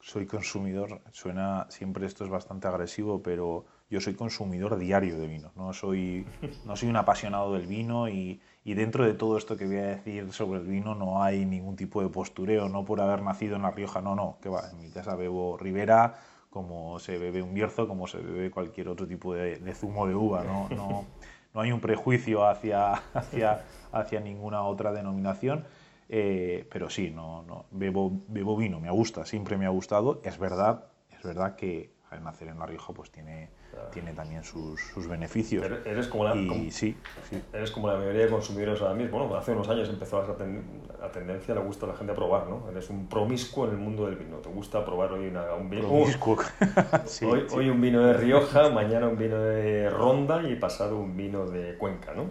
Soy 0.00 0.26
consumidor, 0.26 1.00
suena, 1.12 1.66
siempre 1.68 2.06
esto 2.06 2.24
es 2.24 2.30
bastante 2.30 2.68
agresivo, 2.68 3.22
pero 3.22 3.66
yo 3.90 4.00
soy 4.00 4.14
consumidor 4.14 4.78
diario 4.78 5.18
de 5.18 5.26
vino, 5.26 5.50
no 5.56 5.72
soy, 5.72 6.26
no 6.64 6.76
soy 6.76 6.88
un 6.88 6.96
apasionado 6.96 7.52
del 7.52 7.66
vino 7.66 8.08
y, 8.08 8.40
y, 8.64 8.74
dentro 8.74 9.04
de 9.04 9.14
todo 9.14 9.36
esto 9.36 9.56
que 9.56 9.66
voy 9.66 9.76
a 9.76 9.86
decir 9.86 10.32
sobre 10.32 10.60
el 10.60 10.66
vino 10.66 10.94
no 10.94 11.22
hay 11.22 11.44
ningún 11.44 11.76
tipo 11.76 12.00
de 12.00 12.08
postureo, 12.08 12.68
no 12.68 12.84
por 12.84 13.00
haber 13.00 13.22
nacido 13.22 13.56
en 13.56 13.62
La 13.62 13.72
Rioja, 13.72 14.00
no, 14.00 14.14
no, 14.14 14.38
que 14.40 14.48
va, 14.48 14.70
en 14.70 14.78
mi 14.78 14.90
casa 14.90 15.16
bebo 15.16 15.56
Ribera 15.58 16.14
como 16.50 16.98
se 16.98 17.16
bebe 17.16 17.42
un 17.42 17.54
Bierzo, 17.54 17.86
como 17.86 18.06
se 18.06 18.18
bebe 18.18 18.50
cualquier 18.50 18.88
otro 18.88 19.06
tipo 19.06 19.34
de, 19.34 19.56
de 19.56 19.74
zumo 19.74 20.06
de 20.06 20.14
uva, 20.14 20.44
no, 20.44 20.68
no, 20.70 21.06
no, 21.54 21.60
hay 21.60 21.72
un 21.72 21.80
prejuicio 21.80 22.46
hacia, 22.46 22.92
hacia, 23.14 23.64
hacia 23.92 24.20
ninguna 24.20 24.62
otra 24.62 24.92
denominación. 24.92 25.64
Eh, 26.12 26.68
pero 26.72 26.90
sí, 26.90 27.10
no, 27.10 27.42
no, 27.44 27.66
bebo, 27.70 28.10
bebo 28.26 28.56
vino, 28.56 28.80
me 28.80 28.90
gusta, 28.90 29.24
siempre 29.24 29.56
me 29.56 29.66
ha 29.66 29.68
gustado. 29.68 30.20
Es 30.24 30.38
verdad, 30.38 30.86
es 31.16 31.22
verdad 31.22 31.54
que 31.54 31.92
al 32.10 32.24
nacer 32.24 32.48
en 32.48 32.58
La 32.58 32.66
Rioja 32.66 32.92
pues 32.92 33.12
tiene, 33.12 33.48
tiene 33.92 34.12
también 34.12 34.44
sus, 34.44 34.80
sus 34.80 35.08
beneficios. 35.08 35.64
Eres 35.84 36.06
como, 36.08 36.24
la, 36.24 36.34
y, 36.34 36.46
como, 36.46 36.70
sí, 36.70 36.96
sí. 37.28 37.42
eres 37.52 37.70
como 37.70 37.88
la 37.88 37.96
mayoría 37.96 38.24
de 38.24 38.30
consumidores 38.30 38.80
ahora 38.80 38.94
mismo. 38.94 39.18
Bueno, 39.18 39.36
hace 39.36 39.52
unos 39.52 39.68
años 39.68 39.88
empezó 39.88 40.22
esa 40.22 40.36
ten, 40.36 40.82
la 41.00 41.10
tendencia, 41.10 41.54
le 41.54 41.60
gusta 41.60 41.86
a 41.86 41.90
la 41.90 41.96
gente 41.96 42.12
a 42.12 42.14
probar, 42.14 42.48
¿no? 42.48 42.68
Eres 42.70 42.90
un 42.90 43.08
promiscuo 43.08 43.66
en 43.66 43.72
el 43.72 43.78
mundo 43.78 44.06
del 44.06 44.16
vino. 44.16 44.38
Te 44.38 44.48
gusta 44.48 44.84
probar 44.84 45.12
hoy 45.12 45.28
una, 45.28 45.54
un 45.54 45.70
vino. 45.70 45.88
Promiscuo. 45.88 46.38
sí, 47.06 47.24
hoy, 47.24 47.46
hoy, 47.52 47.68
un 47.68 47.80
vino 47.80 48.04
de 48.04 48.14
Rioja, 48.14 48.70
mañana 48.70 49.08
un 49.08 49.18
vino 49.18 49.38
de 49.38 49.90
Ronda 49.90 50.42
y 50.48 50.56
pasado 50.56 50.98
un 50.98 51.16
vino 51.16 51.46
de 51.46 51.76
Cuenca, 51.76 52.12
¿no? 52.14 52.24
no 52.24 52.30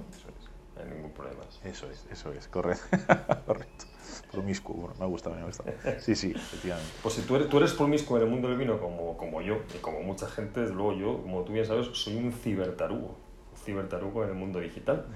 hay 0.81 0.89
ningún 0.89 1.11
problema. 1.11 1.41
Eso 1.63 1.89
es, 1.89 2.05
eso 2.11 2.31
es, 2.31 2.47
correcto. 2.47 2.97
correcto. 3.45 3.85
Promiscuo, 4.31 4.75
bueno, 4.75 4.95
me 4.99 5.05
ha 5.05 5.07
gustado, 5.07 5.35
me 5.35 5.41
ha 5.41 5.45
gustado. 5.45 5.71
Sí, 5.99 6.15
sí, 6.15 6.31
efectivamente. 6.35 6.91
Pues 7.01 7.15
si 7.15 7.21
tú 7.23 7.35
eres, 7.35 7.49
tú 7.49 7.57
eres 7.57 7.73
promiscuo 7.73 8.17
en 8.17 8.23
el 8.23 8.29
mundo 8.29 8.47
del 8.47 8.57
vino 8.57 8.79
como, 8.79 9.17
como 9.17 9.41
yo, 9.41 9.57
y 9.73 9.79
como 9.79 10.01
mucha 10.01 10.27
gente, 10.27 10.61
desde 10.61 10.75
luego 10.75 10.93
yo, 10.93 11.21
como 11.21 11.43
tú 11.43 11.53
bien 11.53 11.65
sabes, 11.65 11.87
soy 11.93 12.15
un 12.15 12.31
cibertarugo, 12.31 13.17
un 13.51 13.57
cibertarugo 13.57 14.23
en 14.23 14.29
el 14.29 14.35
mundo 14.35 14.59
digital. 14.59 15.07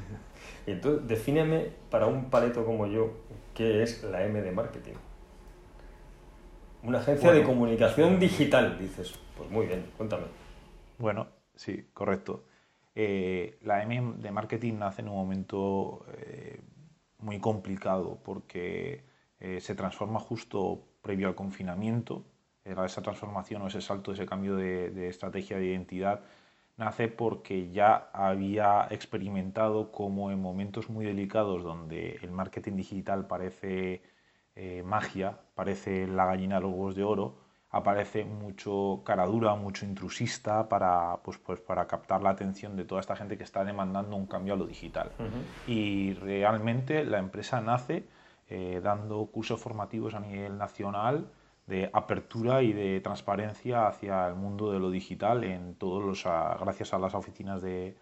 Y 0.66 0.72
entonces, 0.72 1.08
defíneme 1.08 1.72
para 1.90 2.08
un 2.08 2.30
paleto 2.30 2.66
como 2.66 2.88
yo, 2.88 3.12
¿qué 3.54 3.84
es 3.84 4.04
la 4.04 4.26
M 4.26 4.42
de 4.42 4.52
marketing? 4.52 4.96
Una 6.82 7.00
agencia 7.00 7.32
de 7.32 7.44
comunicación 7.44 8.20
digital, 8.20 8.78
dices. 8.80 9.14
Pues 9.38 9.50
muy 9.50 9.68
bien, 9.68 9.86
cuéntame. 9.96 10.24
Bueno, 10.98 11.28
sí, 11.56 11.88
correcto. 11.94 12.46
Eh, 12.96 13.58
la 13.62 13.82
M 13.84 14.16
de 14.18 14.32
marketing 14.32 14.74
nace 14.80 15.02
en 15.02 15.10
un 15.10 15.16
momento 15.16 16.06
eh, 16.18 16.60
muy 17.24 17.40
complicado 17.40 18.20
porque 18.24 19.04
eh, 19.40 19.60
se 19.62 19.76
transforma 19.76 20.20
justo 20.20 20.84
previo 21.02 21.28
al 21.28 21.36
confinamiento. 21.36 22.24
esa 22.66 23.02
transformación 23.02 23.62
o 23.64 23.68
ese 23.68 23.82
salto, 23.82 24.14
ese 24.14 24.26
cambio 24.26 24.56
de, 24.56 25.08
estrategia 25.10 25.58
de 25.58 25.66
identidad 25.66 26.22
nace 26.78 27.08
porque 27.08 27.70
ya 27.72 28.10
había 28.14 28.88
experimentado 28.90 29.92
como 29.92 30.32
en 30.32 30.40
momentos 30.42 30.90
muy 30.90 31.06
delicados 31.06 31.64
donde 31.64 32.20
el 32.24 32.32
marketing 32.32 32.76
digital 32.78 33.28
parece 33.28 34.02
magia, 34.86 35.40
parece 35.56 36.08
la 36.08 36.26
gallina 36.26 36.56
de 36.56 36.62
los 36.62 36.72
huevos 36.72 36.96
de 36.96 37.04
oro, 37.04 37.43
aparece 37.74 38.24
mucho 38.24 39.02
cara 39.04 39.26
dura, 39.26 39.56
mucho 39.56 39.84
intrusista 39.84 40.70
para, 40.70 41.18
pues, 41.24 41.40
pues, 41.40 41.60
para 41.60 41.88
captar 41.88 42.22
la 42.22 42.30
atención 42.30 42.76
de 42.76 42.86
toda 42.86 43.02
esta 43.02 43.16
gente 43.16 43.36
que 43.36 43.44
está 43.44 43.66
demandando 43.66 44.16
un 44.16 44.28
cambio 44.28 44.54
a 44.54 44.58
lo 44.58 44.68
digital. 44.68 45.12
Y 45.66 46.14
realmente 46.14 47.04
la 47.04 47.18
empresa 47.18 47.62
nace 47.62 48.06
eh, 48.48 48.80
dando 48.82 49.26
cursos 49.26 49.60
formativos 49.60 50.14
a 50.14 50.20
nivel 50.20 50.56
nacional 50.56 51.26
de 51.66 51.90
apertura 51.92 52.62
y 52.62 52.74
de 52.74 53.02
transparencia 53.02 53.88
hacia 53.88 54.28
el 54.28 54.36
mundo 54.36 54.72
de 54.72 54.80
lo 54.80 54.92
digital 54.92 55.44
en 55.44 55.74
todos 55.74 56.04
los 56.04 56.24
gracias 56.24 56.94
a 56.94 57.00
las 57.00 57.16
oficinas 57.16 57.64
de, 57.64 57.96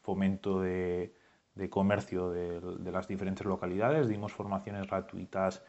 fomento 0.00 0.60
de, 0.62 1.12
comercio 1.68 2.30
de, 2.30 2.60
de, 2.60 2.92
las 2.92 3.06
diferentes 3.08 3.44
localidades 3.44 4.08
dimos 4.08 4.32
formaciones 4.32 4.86
gratuitas 4.86 5.62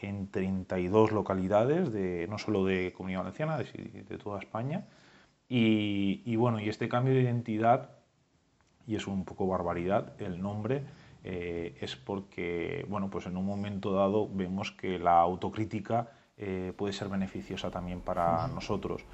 en 0.00 0.30
32 0.30 1.12
localidades, 1.12 1.92
de, 1.92 2.26
no 2.28 2.38
solo 2.38 2.64
de 2.64 2.92
Comunidad 2.92 3.20
Valenciana, 3.20 3.58
de, 3.58 4.04
de 4.08 4.18
toda 4.18 4.38
España. 4.38 4.86
Y, 5.48 6.22
y, 6.24 6.36
bueno, 6.36 6.60
y 6.60 6.68
este 6.68 6.88
cambio 6.88 7.14
de 7.14 7.22
identidad, 7.22 7.90
y 8.86 8.96
es 8.96 9.06
un 9.06 9.24
poco 9.24 9.46
barbaridad, 9.46 10.20
el 10.20 10.40
nombre, 10.40 10.84
eh, 11.24 11.76
es 11.80 11.96
porque, 11.96 12.86
bueno, 12.88 13.10
pues 13.10 13.26
en 13.26 13.36
un 13.36 13.46
momento 13.46 13.92
dado 13.92 14.28
vemos 14.32 14.72
que 14.72 14.98
la 14.98 15.20
autocrítica 15.20 16.12
eh, 16.36 16.72
puede 16.76 16.92
ser 16.92 17.08
beneficiosa 17.08 17.70
también 17.70 18.00
para 18.00 18.46
nosotros. 18.48 19.04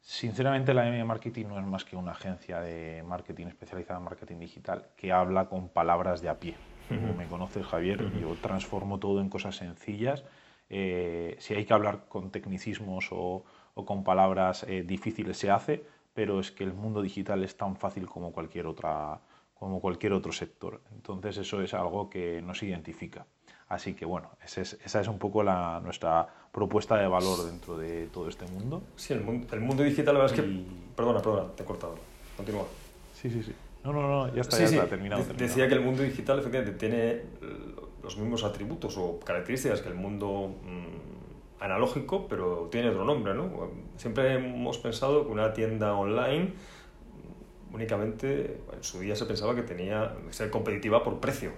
Sinceramente, 0.00 0.74
la 0.74 0.88
M 0.88 1.04
Marketing 1.04 1.46
no 1.46 1.58
es 1.60 1.66
más 1.66 1.84
que 1.84 1.96
una 1.96 2.12
agencia 2.12 2.60
de 2.60 3.04
marketing 3.04 3.46
especializada 3.46 3.98
en 3.98 4.04
marketing 4.04 4.38
digital 4.38 4.88
que 4.96 5.12
habla 5.12 5.48
con 5.48 5.68
palabras 5.68 6.22
de 6.22 6.28
a 6.28 6.40
pie 6.40 6.56
como 6.88 7.14
me 7.14 7.26
conoces 7.26 7.66
Javier, 7.66 8.10
yo 8.20 8.36
transformo 8.40 8.98
todo 8.98 9.20
en 9.20 9.28
cosas 9.28 9.56
sencillas. 9.56 10.24
Eh, 10.68 11.36
si 11.38 11.54
hay 11.54 11.64
que 11.64 11.74
hablar 11.74 12.06
con 12.08 12.30
tecnicismos 12.30 13.08
o, 13.10 13.44
con 13.74 14.04
palabras 14.04 14.64
eh, 14.68 14.82
difíciles 14.82 15.36
se 15.36 15.50
hace, 15.50 15.84
pero 16.14 16.40
es 16.40 16.50
que 16.50 16.64
el 16.64 16.72
mundo 16.72 17.02
digital 17.02 17.42
es 17.44 17.56
tan 17.56 17.76
fácil 17.76 18.06
como 18.06 18.32
cualquier, 18.32 18.66
otra, 18.66 19.20
como 19.54 19.80
cualquier 19.80 20.12
otro 20.12 20.32
sector. 20.32 20.80
Entonces 20.92 21.36
eso 21.38 21.62
es 21.62 21.74
algo 21.74 22.08
que 22.08 22.42
nos 22.42 22.62
identifica. 22.62 23.26
Así 23.68 23.94
que 23.94 24.04
bueno, 24.04 24.30
esa 24.44 24.60
es, 25.00 25.08
un 25.08 25.18
poco 25.18 25.42
la, 25.42 25.80
nuestra 25.82 26.26
propuesta 26.52 26.96
de 26.96 27.06
valor 27.06 27.46
dentro 27.46 27.78
de 27.78 28.06
todo 28.08 28.28
este 28.28 28.46
mundo. 28.46 28.82
Sí, 28.96 29.14
el 29.14 29.22
mundo, 29.22 29.46
el 29.50 29.60
mundo 29.60 29.82
digital, 29.82 30.14
la 30.14 30.20
verdad 30.20 30.38
es 30.38 30.44
que... 30.44 30.64
Perdona, 30.94 31.22
perdona, 31.22 31.52
te 31.52 31.62
he 31.62 31.66
cortado. 31.66 31.94
Continúa. 32.36 32.66
Sí, 33.14 33.30
sí, 33.30 33.42
sí. 33.42 33.54
No, 33.84 33.92
no, 33.92 34.02
no, 34.02 34.34
ya 34.34 34.42
está, 34.42 34.58
ya 34.58 34.64
está, 34.64 34.86
terminado, 34.86 35.24
Decía 35.36 35.66
que 35.68 35.74
el 35.74 35.80
mundo 35.80 36.02
digital 36.02 36.38
efectivamente 36.38 36.78
tiene 36.78 37.22
los 38.02 38.16
mismos 38.16 38.44
atributos 38.44 38.96
o 38.96 39.18
características 39.20 39.80
que 39.80 39.88
el 39.88 39.94
mundo 39.94 40.54
mm, 40.62 41.62
analógico, 41.62 42.26
pero 42.28 42.68
tiene 42.70 42.90
otro 42.90 43.04
nombre, 43.04 43.34
¿no? 43.34 43.70
Siempre 43.96 44.34
hemos 44.34 44.78
pensado 44.78 45.26
que 45.26 45.32
una 45.32 45.52
tienda 45.52 45.94
online 45.94 46.52
mm, 47.70 47.74
únicamente, 47.74 48.60
en 48.72 48.82
su 48.82 49.00
día 49.00 49.16
se 49.16 49.26
pensaba 49.26 49.54
que 49.54 49.62
tenía 49.62 50.14
que 50.26 50.32
ser 50.32 50.50
competitiva 50.50 51.02
por 51.02 51.20
precio. 51.20 51.52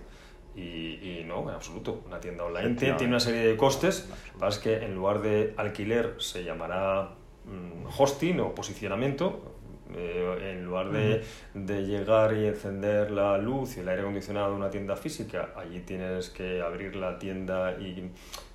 Y, 0.57 1.25
no, 1.27 1.43
en 1.43 1.57
absoluto. 1.57 2.03
Una 2.07 2.21
tienda 2.21 2.45
online 2.45 2.77
tiene 2.77 3.07
una 3.07 3.19
serie 3.19 3.45
de 3.45 3.57
costes. 3.57 4.09
Lo 4.41 4.49
que 4.49 4.61
que 4.61 4.85
en 4.85 4.95
lugar 4.95 5.21
de 5.21 5.53
alquiler 5.57 6.15
se 6.19 6.45
llamará 6.45 7.11
mm, 7.45 7.89
hosting 7.99 8.39
o 8.39 8.55
posicionamiento, 8.55 9.54
eh, 9.97 10.53
en 10.53 10.65
lugar 10.65 10.91
de, 10.91 11.23
de, 11.55 11.83
llegar 11.85 12.35
y 12.35 12.47
encender 12.47 13.11
la 13.11 13.39
luz 13.39 13.77
y 13.77 13.81
el 13.81 13.89
aire 13.89 14.03
acondicionado 14.03 14.51
de 14.51 14.57
una 14.57 14.71
tienda 14.71 14.97
física, 14.97 15.51
allí 15.57 15.81
tienes 15.81 16.31
que 16.31 16.61
abrir 16.61 16.97
la 16.97 17.19
tienda 17.19 17.73
y 17.79 18.11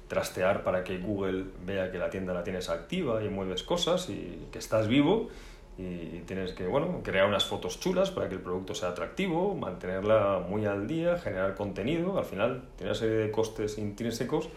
trastear 0.07 0.63
para 0.63 0.83
que 0.83 0.97
Google 0.97 1.45
vea 1.65 1.91
que 1.91 1.97
la 1.97 2.09
tienda 2.09 2.33
la 2.33 2.43
tienes 2.43 2.69
activa 2.69 3.23
y 3.23 3.29
mueves 3.29 3.63
cosas 3.63 4.09
y 4.09 4.47
que 4.51 4.59
estás 4.59 4.87
vivo. 4.87 5.29
Y 5.77 6.23
tienes 6.25 6.51
que 6.51 6.67
bueno, 6.67 6.99
crear 7.03 7.25
unas 7.25 7.45
fotos 7.45 7.79
chulas 7.79 8.11
para 8.11 8.27
que 8.27 8.35
el 8.35 8.41
producto 8.41 8.75
sea 8.75 8.89
atractivo, 8.89 9.55
mantenerla 9.55 10.43
muy 10.45 10.65
al 10.65 10.87
día, 10.87 11.17
generar 11.17 11.55
contenido, 11.55 12.17
al 12.17 12.25
final 12.25 12.63
tiene 12.75 12.91
una 12.91 12.99
serie 12.99 13.15
de 13.15 13.31
costes 13.31 13.77
intrínsecos 13.77 14.49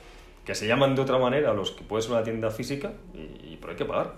que 0.44 0.56
se 0.56 0.66
llaman 0.66 0.96
de 0.96 1.02
otra 1.02 1.18
manera 1.18 1.50
a 1.50 1.54
los 1.54 1.70
que 1.70 1.84
puede 1.84 2.02
ser 2.02 2.10
una 2.10 2.24
tienda 2.24 2.50
física 2.50 2.92
y, 3.14 3.52
y 3.52 3.58
pero 3.60 3.70
hay 3.70 3.78
que 3.78 3.84
pagar. 3.84 4.14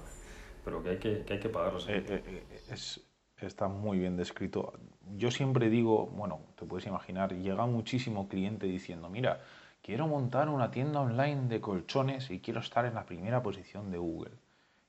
Pero 0.65 0.83
que 0.83 0.91
hay 0.91 0.97
que, 0.97 1.23
que, 1.25 1.35
hay 1.35 1.41
que 1.41 1.49
pagarlos. 1.51 1.87
Eh, 1.89 2.03
eh, 2.09 2.23
eh, 2.27 2.54
es, 2.71 3.01
está 3.39 3.69
muy 3.69 3.99
bien 3.99 4.17
descrito. 4.17 4.73
Yo 5.17 5.31
siempre 5.31 5.69
digo, 5.69 6.07
bueno, 6.07 6.41
te 6.57 6.67
puedes 6.67 6.87
imaginar, 6.87 7.35
llega 7.35 7.67
muchísimo 7.67 8.29
cliente 8.29 8.67
diciendo, 8.67 9.09
mira, 9.09 9.41
quiero 9.83 10.07
montar 10.07 10.49
una 10.49 10.71
tienda 10.71 11.01
online 11.01 11.49
de 11.49 11.61
colchones 11.61 12.31
y 12.31 12.41
quiero 12.41 12.61
estar 12.61 12.85
en 12.87 12.95
la 12.95 13.05
primera 13.05 13.43
posición 13.43 13.91
de 13.91 13.99
Google. 13.99 14.33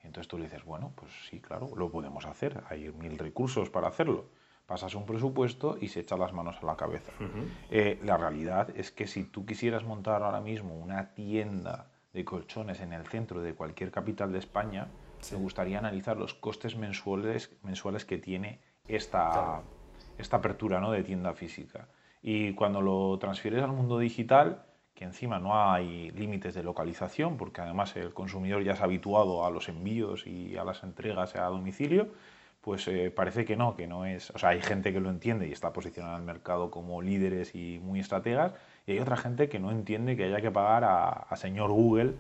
entonces 0.01 0.27
tú 0.27 0.38
le 0.38 0.46
dices, 0.46 0.63
bueno, 0.63 0.94
pues 0.96 1.12
sí, 1.29 1.41
claro, 1.41 1.70
lo 1.75 1.89
podemos 1.89 2.25
hacer, 2.25 2.63
hay 2.70 2.89
mil 2.91 3.17
recursos 3.17 3.70
para 3.70 3.88
hacerlo. 3.88 4.25
Pasas 4.65 4.96
un 4.96 5.05
presupuesto 5.05 5.77
y 5.79 5.89
se 5.89 6.00
echa 6.00 6.17
las 6.17 6.34
manos 6.34 6.55
a 6.60 6.65
la 6.65 6.75
cabeza. 6.75 7.12
la 7.70 8.17
realidad 8.17 8.72
es 8.75 8.91
que 8.91 9.05
si 9.05 9.24
tú 9.24 9.46
quisieras 9.46 9.84
montar 9.84 10.24
ahora 10.24 10.41
mismo 10.41 10.75
una 10.75 11.13
tienda 11.13 11.91
de 12.13 12.25
colchones 12.25 12.79
en 12.79 12.94
el 12.94 13.05
centro 13.05 13.41
de 13.41 13.53
cualquier 13.53 13.91
capital 13.91 14.32
de 14.32 14.39
España, 14.39 14.88
me 15.32 15.38
gustaría 15.38 15.79
analizar 15.79 16.17
los 16.17 16.34
costes 16.34 16.75
mensuales, 16.75 17.55
mensuales 17.63 18.05
que 18.05 18.17
tiene 18.17 18.60
esta, 18.88 19.62
esta 20.17 20.38
apertura 20.38 20.79
¿no? 20.79 20.91
de 20.91 21.03
tienda 21.03 21.34
física. 21.34 21.88
Y 22.22 22.53
cuando 22.53 22.82
lo 22.82 23.17
transfieres 23.20 23.63
al 23.63 23.72
mundo 23.72 24.00
digital, 24.00 24.65
que 24.94 25.03
encima 25.03 25.39
no 25.39 25.62
hay 25.62 26.12
límites 26.12 26.53
de 26.53 26.63
localización, 26.63 27.38
porque 27.38 27.62
además 27.62 27.96
el 27.98 28.13
consumidor 28.13 28.63
ya 28.63 28.74
ha 28.74 28.84
habituado 28.84 29.46
a 29.46 29.51
los 29.51 29.67
envíos 29.70 30.25
y 30.25 30.58
a 30.58 30.63
las 30.63 30.84
entregas 30.84 31.36
a 31.36 31.46
domicilio, 31.46 32.08
pues 32.62 32.88
eh, 32.88 33.12
parece 33.12 33.46
que 33.46 33.55
no, 33.55 33.75
que 33.75 33.86
no 33.86 34.05
es... 34.05 34.32
O 34.32 34.39
sea, 34.39 34.50
hay 34.50 34.62
gente 34.62 34.91
que 34.91 35.00
lo 35.00 35.10
entiende 35.10 35.48
y 35.48 35.51
está 35.51 35.72
posicionada 35.72 36.15
en 36.15 36.22
el 36.22 36.25
mercado 36.25 36.72
como 36.72 37.01
líderes 37.01 37.53
y 37.53 37.79
muy 37.79 38.00
estrategas, 38.00 38.53
y 38.88 38.92
hay 38.92 39.00
otra 39.00 39.18
gente 39.18 39.50
que 39.50 39.60
no 39.60 39.72
entiende 39.72 40.15
que 40.15 40.25
haya 40.25 40.42
que 40.42 40.51
pagar 40.51 40.84
a, 40.86 41.36
señor 41.36 41.72
Google 41.72 42.13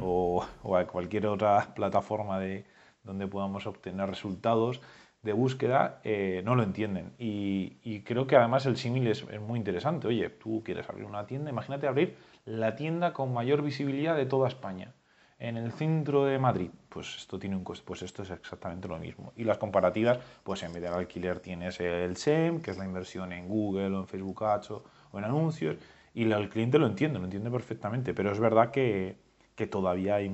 o, 0.00 0.46
a 0.74 0.86
cualquier 0.86 1.26
otra 1.26 1.74
plataforma 1.74 2.38
de, 2.38 2.64
donde 3.02 3.26
podamos 3.26 3.66
obtener 3.66 4.08
resultados 4.08 4.80
de 5.22 5.32
búsqueda, 5.32 6.00
eh, 6.04 6.40
no 6.44 6.54
lo 6.54 6.62
entienden. 6.62 7.12
Y, 7.18 8.00
creo 8.00 8.26
que 8.26 8.36
además 8.36 8.64
el 8.66 8.76
símil 8.76 9.08
es, 9.08 9.26
muy 9.40 9.58
interesante. 9.58 10.06
Oye, 10.06 10.30
tú 10.30 10.62
quieres 10.64 10.88
abrir 10.88 11.04
una 11.04 11.26
tienda, 11.26 11.50
imagínate 11.50 11.86
abrir 11.86 12.16
la 12.44 12.76
tienda 12.76 13.12
con 13.12 13.34
mayor 13.34 13.62
visibilidad 13.62 14.16
de 14.16 14.26
toda 14.26 14.48
España. 14.48 14.94
En 15.38 15.58
el 15.58 15.72
centro 15.72 16.24
de 16.24 16.38
Madrid, 16.38 16.70
pues 16.88 17.16
esto 17.16 17.38
tiene 17.38 17.56
un 17.56 17.64
coste, 17.64 17.84
pues 17.86 18.00
esto 18.00 18.22
es 18.22 18.30
exactamente 18.30 18.88
lo 18.88 18.98
mismo. 18.98 19.34
Y 19.36 19.44
las 19.44 19.58
comparativas, 19.58 20.18
pues 20.42 20.62
en 20.62 20.72
vez 20.72 20.82
del 20.82 20.94
alquiler 20.94 21.40
tienes 21.40 21.78
el 21.80 22.16
SEM, 22.16 22.62
que 22.62 22.70
es 22.70 22.78
la 22.78 22.86
inversión 22.86 23.32
en 23.34 23.46
Google 23.46 23.94
o 23.96 24.00
en 24.00 24.06
Facebook 24.06 24.42
Ads 24.44 24.70
o 24.70 24.84
en 25.12 25.24
anuncios, 25.24 25.76
y 26.16 26.32
el 26.32 26.48
cliente 26.48 26.78
lo 26.78 26.86
entiende, 26.86 27.18
lo 27.18 27.26
entiende 27.26 27.50
perfectamente, 27.50 28.14
pero 28.14 28.32
es 28.32 28.40
verdad 28.40 28.70
que, 28.70 29.16
que 29.54 29.66
todavía 29.66 30.14
hay, 30.14 30.32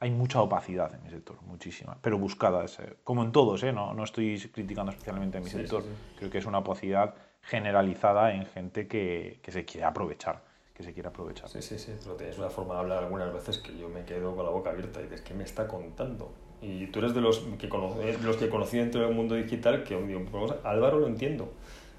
hay 0.00 0.10
mucha 0.10 0.42
opacidad 0.42 0.92
en 0.92 1.02
mi 1.04 1.10
sector, 1.10 1.40
muchísima, 1.42 1.96
pero 2.02 2.18
buscada, 2.18 2.66
como 3.04 3.22
en 3.22 3.30
todos, 3.30 3.62
¿eh? 3.62 3.72
no, 3.72 3.94
no 3.94 4.02
estoy 4.02 4.36
criticando 4.52 4.90
especialmente 4.90 5.38
en 5.38 5.44
mi 5.44 5.50
sector, 5.50 5.84
creo 6.18 6.28
que 6.28 6.38
es 6.38 6.44
una 6.44 6.58
opacidad 6.58 7.14
generalizada 7.40 8.34
en 8.34 8.46
gente 8.46 8.88
que, 8.88 9.38
que 9.42 9.52
se 9.52 9.64
quiere 9.64 9.86
aprovechar 9.86 10.42
que 10.74 10.82
se 10.82 10.94
quiere 10.94 11.10
aprovechar. 11.10 11.50
Sí, 11.50 11.60
sí, 11.60 11.78
sí, 11.78 11.92
pero 12.16 12.34
una 12.38 12.48
forma 12.48 12.74
de 12.74 12.80
hablar 12.80 13.04
algunas 13.04 13.30
veces 13.30 13.58
que 13.58 13.76
yo 13.76 13.90
me 13.90 14.06
quedo 14.06 14.34
con 14.34 14.46
la 14.46 14.50
boca 14.50 14.70
abierta 14.70 15.00
y 15.00 15.02
dices, 15.02 15.20
¿qué 15.20 15.34
me 15.34 15.44
está 15.44 15.68
contando? 15.68 16.32
Y 16.62 16.86
tú 16.86 17.00
eres 17.00 17.12
de 17.12 17.20
los 17.20 17.40
que, 17.58 17.68
conoce, 17.68 18.16
los 18.22 18.38
que 18.38 18.48
conocí 18.48 18.78
dentro 18.78 19.02
del 19.02 19.14
mundo 19.14 19.34
digital 19.34 19.84
que 19.84 19.94
un 19.94 20.08
día, 20.08 20.16
Álvaro 20.64 20.98
lo 20.98 21.08
entiendo, 21.08 21.52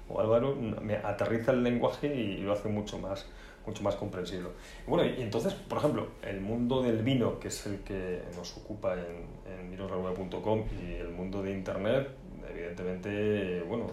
o 0.08 0.20
Álvaro 0.20 0.54
me 0.54 0.96
aterriza 0.96 1.52
el 1.52 1.62
lenguaje 1.62 2.14
y 2.14 2.38
lo 2.38 2.52
hace 2.52 2.68
mucho 2.68 2.98
más, 2.98 3.26
mucho 3.66 3.82
más 3.82 3.96
comprensible. 3.96 4.50
bueno, 4.86 5.04
y 5.04 5.22
entonces, 5.22 5.54
por 5.54 5.78
ejemplo, 5.78 6.08
el 6.22 6.40
mundo 6.40 6.82
del 6.82 7.02
vino, 7.02 7.38
que 7.38 7.48
es 7.48 7.66
el 7.66 7.80
que 7.80 8.22
nos 8.36 8.56
ocupa 8.56 8.94
en, 8.94 9.26
en 9.52 9.74
y 9.74 10.94
el 10.94 11.08
mundo 11.10 11.42
de 11.42 11.52
Internet, 11.52 12.08
evidentemente, 12.48 13.62
bueno, 13.62 13.86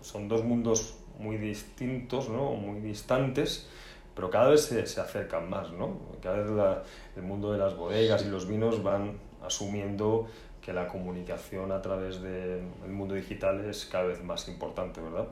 son 0.00 0.28
dos 0.28 0.44
mundos 0.44 0.96
muy 1.18 1.36
distintos, 1.36 2.28
¿no? 2.28 2.52
muy 2.52 2.80
distantes, 2.80 3.68
pero 4.14 4.30
cada 4.30 4.50
vez 4.50 4.62
se, 4.62 4.86
se 4.86 5.00
acercan 5.00 5.48
más. 5.48 5.70
¿no? 5.72 5.98
Cada 6.22 6.42
vez 6.42 6.84
el 7.16 7.22
mundo 7.22 7.52
de 7.52 7.58
las 7.58 7.76
bodegas 7.76 8.24
y 8.24 8.28
los 8.28 8.46
vinos 8.46 8.82
van 8.82 9.18
asumiendo 9.44 10.28
que 10.62 10.72
la 10.72 10.86
comunicación 10.86 11.72
a 11.72 11.82
través 11.82 12.22
del 12.22 12.62
mundo 12.88 13.14
digital 13.14 13.64
es 13.64 13.84
cada 13.84 14.04
vez 14.04 14.22
más 14.22 14.48
importante, 14.48 15.00
¿verdad? 15.00 15.28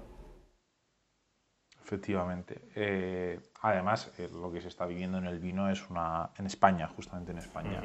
Efectivamente. 1.82 2.68
Eh, 2.75 3.40
además, 3.62 4.12
eh, 4.18 4.28
lo 4.32 4.52
que 4.52 4.60
se 4.60 4.68
está 4.68 4.87
viviendo 4.87 5.18
en 5.18 5.26
el 5.26 5.38
vino 5.38 5.70
es 5.70 5.88
una. 5.88 6.30
en 6.37 6.46
España, 6.46 6.88
justamente 6.88 7.32
en 7.32 7.38
España. 7.38 7.82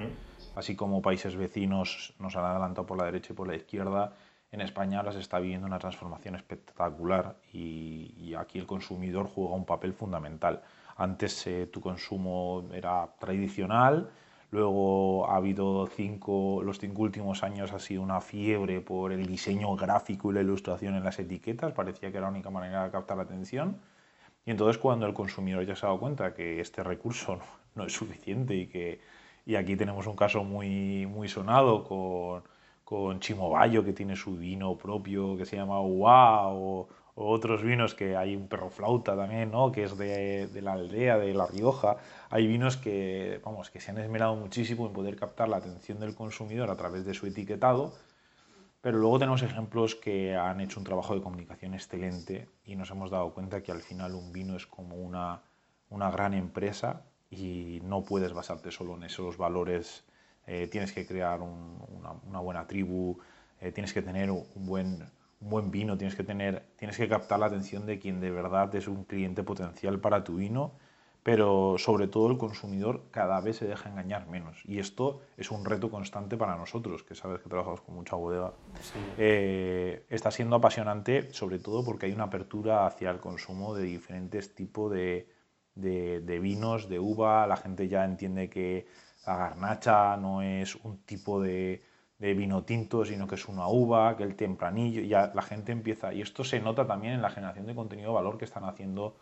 Así 0.56 0.76
como 0.76 1.02
países 1.02 1.36
vecinos 1.36 2.14
nos 2.20 2.36
han 2.36 2.46
adelantado 2.46 2.86
por 2.86 2.98
la 2.98 3.06
derecha 3.06 3.34
y 3.34 3.36
por 3.36 3.48
la 3.48 3.56
izquierda, 3.56 4.14
en 4.52 4.62
España 4.62 5.00
ahora 5.00 5.12
se 5.12 5.20
está 5.20 5.40
viviendo 5.40 5.68
una 5.68 5.80
transformación 5.80 6.36
espectacular 6.36 7.36
y, 7.52 8.34
aquí 8.38 8.60
el 8.60 8.66
consumidor 8.66 9.28
juega 9.28 9.56
un 9.56 9.66
papel 9.66 9.94
fundamental. 9.94 10.62
Antes 10.98 11.48
eh, 11.48 11.68
tu 11.68 11.82
consumo 11.82 12.70
era 12.74 13.10
tradicional, 13.20 14.12
Luego 14.56 15.30
ha 15.30 15.36
habido 15.36 15.86
cinco, 15.88 16.62
los 16.64 16.80
cinco 16.80 17.02
últimos 17.02 17.44
años 17.44 17.74
ha 17.74 17.80
sido 17.80 18.02
una 18.02 18.22
fiebre 18.22 18.80
por 18.80 19.12
el 19.12 19.26
diseño 19.26 19.76
gráfico 19.76 20.32
y 20.32 20.36
la 20.36 20.40
ilustración 20.40 20.96
en 20.96 21.04
las 21.04 21.20
etiquetas, 21.20 21.74
parecía 21.74 22.10
que 22.10 22.18
era 22.20 22.28
la 22.28 22.32
única 22.32 22.50
manera 22.50 22.86
de 22.86 22.90
captar 22.90 23.18
la 23.18 23.24
atención. 23.24 23.82
Y 24.46 24.52
entonces 24.52 24.78
cuando 24.78 25.08
el 25.08 25.14
consumidor 25.14 25.66
ya 25.66 25.76
se 25.76 25.86
ha 25.86 25.90
dado 25.90 26.00
cuenta 26.00 26.34
que 26.34 26.62
este 26.62 26.84
recurso 26.84 27.38
no, 27.76 27.86
es 27.86 27.92
suficiente 27.92 28.56
y 28.56 28.68
que 28.68 29.02
y 29.46 29.56
aquí 29.56 29.76
tenemos 29.76 30.08
un 30.08 30.16
caso 30.16 30.46
muy, 30.46 31.06
muy 31.06 31.28
sonado 31.28 31.84
con, 31.84 32.44
con 32.86 33.20
Chimobayo, 33.20 33.84
que 33.84 33.92
tiene 33.92 34.16
su 34.16 34.38
vino 34.38 34.78
propio 34.78 35.36
que 35.36 35.46
se 35.46 35.58
llama 35.58 35.80
Wow, 35.82 36.88
o 37.16 37.32
otros 37.32 37.64
vinos 37.64 37.96
que 37.96 38.18
hay 38.18 38.36
un 38.36 38.48
perro 38.48 38.70
flauta 38.70 39.16
también, 39.16 39.52
¿no? 39.52 39.72
que 39.72 39.86
es 39.86 39.98
de, 39.98 40.48
de, 40.48 40.62
la 40.62 40.74
aldea, 40.74 41.18
de 41.18 41.34
La 41.34 41.48
Rioja. 41.48 41.98
Hay 42.30 42.46
vinos 42.46 42.76
que, 42.76 43.40
vamos, 43.44 43.70
que 43.70 43.80
se 43.80 43.92
han 43.92 43.98
esmerado 43.98 44.36
muchísimo 44.36 44.86
en 44.86 44.94
poder 44.94 45.16
captar 45.16 45.48
la 45.48 45.58
atención 45.58 46.00
del 46.00 46.14
consumidor 46.14 46.70
a 46.70 46.76
través 46.76 47.06
de 47.06 47.14
su 47.14 47.26
etiquetado, 47.26 47.94
pero 48.82 48.98
luego 48.98 49.18
tenemos 49.18 49.42
ejemplos 49.44 49.96
que 49.96 50.36
han 50.36 50.60
hecho 50.60 50.80
un 50.80 50.84
trabajo 50.84 51.16
de 51.16 51.22
comunicación 51.22 51.74
excelente 51.74 52.50
y 52.66 52.76
nos 52.76 52.92
hemos 52.92 53.10
dado 53.10 53.34
cuenta 53.34 53.64
que 53.64 53.72
al 53.72 53.82
final 53.82 54.14
un 54.14 54.34
vino 54.34 54.58
es 54.58 54.68
como 54.68 54.98
una, 54.98 55.42
una 55.90 56.12
gran 56.12 56.34
empresa 56.34 57.02
y 57.30 57.80
no 57.84 58.04
puedes 58.04 58.34
basarte 58.34 58.72
solo 58.72 58.96
en 58.96 59.04
esos 59.04 59.38
valores. 59.38 60.04
Eh, 60.48 60.68
tienes 60.68 60.92
que 60.92 61.08
crear 61.08 61.40
una, 61.42 62.40
buena 62.42 62.68
tribu, 62.68 63.18
eh, 63.62 63.72
tienes 63.72 63.94
que 63.94 64.02
tener 64.02 64.30
un 64.30 64.66
buen 64.68 65.10
un 65.42 65.50
buen 65.50 65.72
vino, 65.72 65.98
tienes 65.98 66.16
que 66.16 66.24
tener, 66.24 66.64
tienes 66.78 66.98
que 66.98 67.08
captar 67.08 67.40
la 67.40 67.48
atención 67.48 67.86
de 67.86 68.00
quien 68.00 68.20
de 68.20 68.32
verdad 68.32 68.74
es 68.76 68.88
un 68.88 69.04
cliente 69.04 69.44
potencial 69.44 70.00
para 70.00 70.24
tu 70.24 70.36
vino, 70.38 70.74
pero 71.24 71.78
sobre 71.80 72.08
todo 72.08 72.30
el 72.30 72.38
consumidor 72.38 73.06
cada 73.10 73.42
vez 73.42 73.58
se 73.58 73.68
deja 73.68 73.90
engañar 73.90 74.28
menos. 74.28 74.62
Y 74.66 74.78
esto 74.78 75.22
es 75.38 75.50
un 75.50 75.66
reto 75.66 75.90
constante 75.90 76.38
para 76.38 76.56
nosotros, 76.56 77.04
que 77.04 77.16
sabes 77.16 77.42
que 77.42 77.50
trabajamos 77.50 77.82
con 77.82 77.96
mucha 77.96 78.16
bodega. 78.16 78.54
Eh, 79.18 80.06
está 80.10 80.30
siendo 80.30 80.56
apasionante, 80.56 81.34
sobre 81.34 81.58
todo 81.58 81.84
porque 81.84 82.06
hay 82.06 82.14
una 82.14 82.26
apertura 82.26 82.86
hacia 82.86 83.10
el 83.10 83.20
consumo 83.20 83.74
de 83.74 83.84
diferentes 83.84 84.54
tipos 84.54 84.92
de, 84.92 85.28
de, 85.74 86.22
de 86.22 86.40
vinos, 86.40 86.90
de 86.90 87.00
uva. 87.00 87.48
La 87.48 87.58
gente 87.58 87.88
ya 87.88 88.06
entiende 88.06 88.48
que 88.48 88.86
la 89.26 89.36
garnacha 89.36 90.18
no 90.18 90.44
es 90.44 90.76
un 90.76 91.00
tipo 91.00 91.42
de, 91.42 91.82
de 92.18 92.34
vino 92.34 92.64
tinto, 92.64 93.04
sino 93.04 93.28
que 93.28 93.36
es 93.36 93.48
una 93.48 93.68
uva, 93.68 94.16
que 94.16 94.24
el 94.24 94.36
tempranillo, 94.36 95.02
ya 95.02 95.32
la 95.34 95.42
gente 95.42 95.72
empieza, 95.72 96.14
y 96.14 96.22
esto 96.22 96.44
se 96.44 96.60
nota 96.60 96.88
también 96.88 97.14
en 97.14 97.22
la 97.22 97.30
generación 97.30 97.66
de 97.66 97.76
contenido 97.76 98.10
de 98.10 98.16
valor 98.16 98.38
que 98.38 98.46
están 98.46 98.64
haciendo 98.64 99.16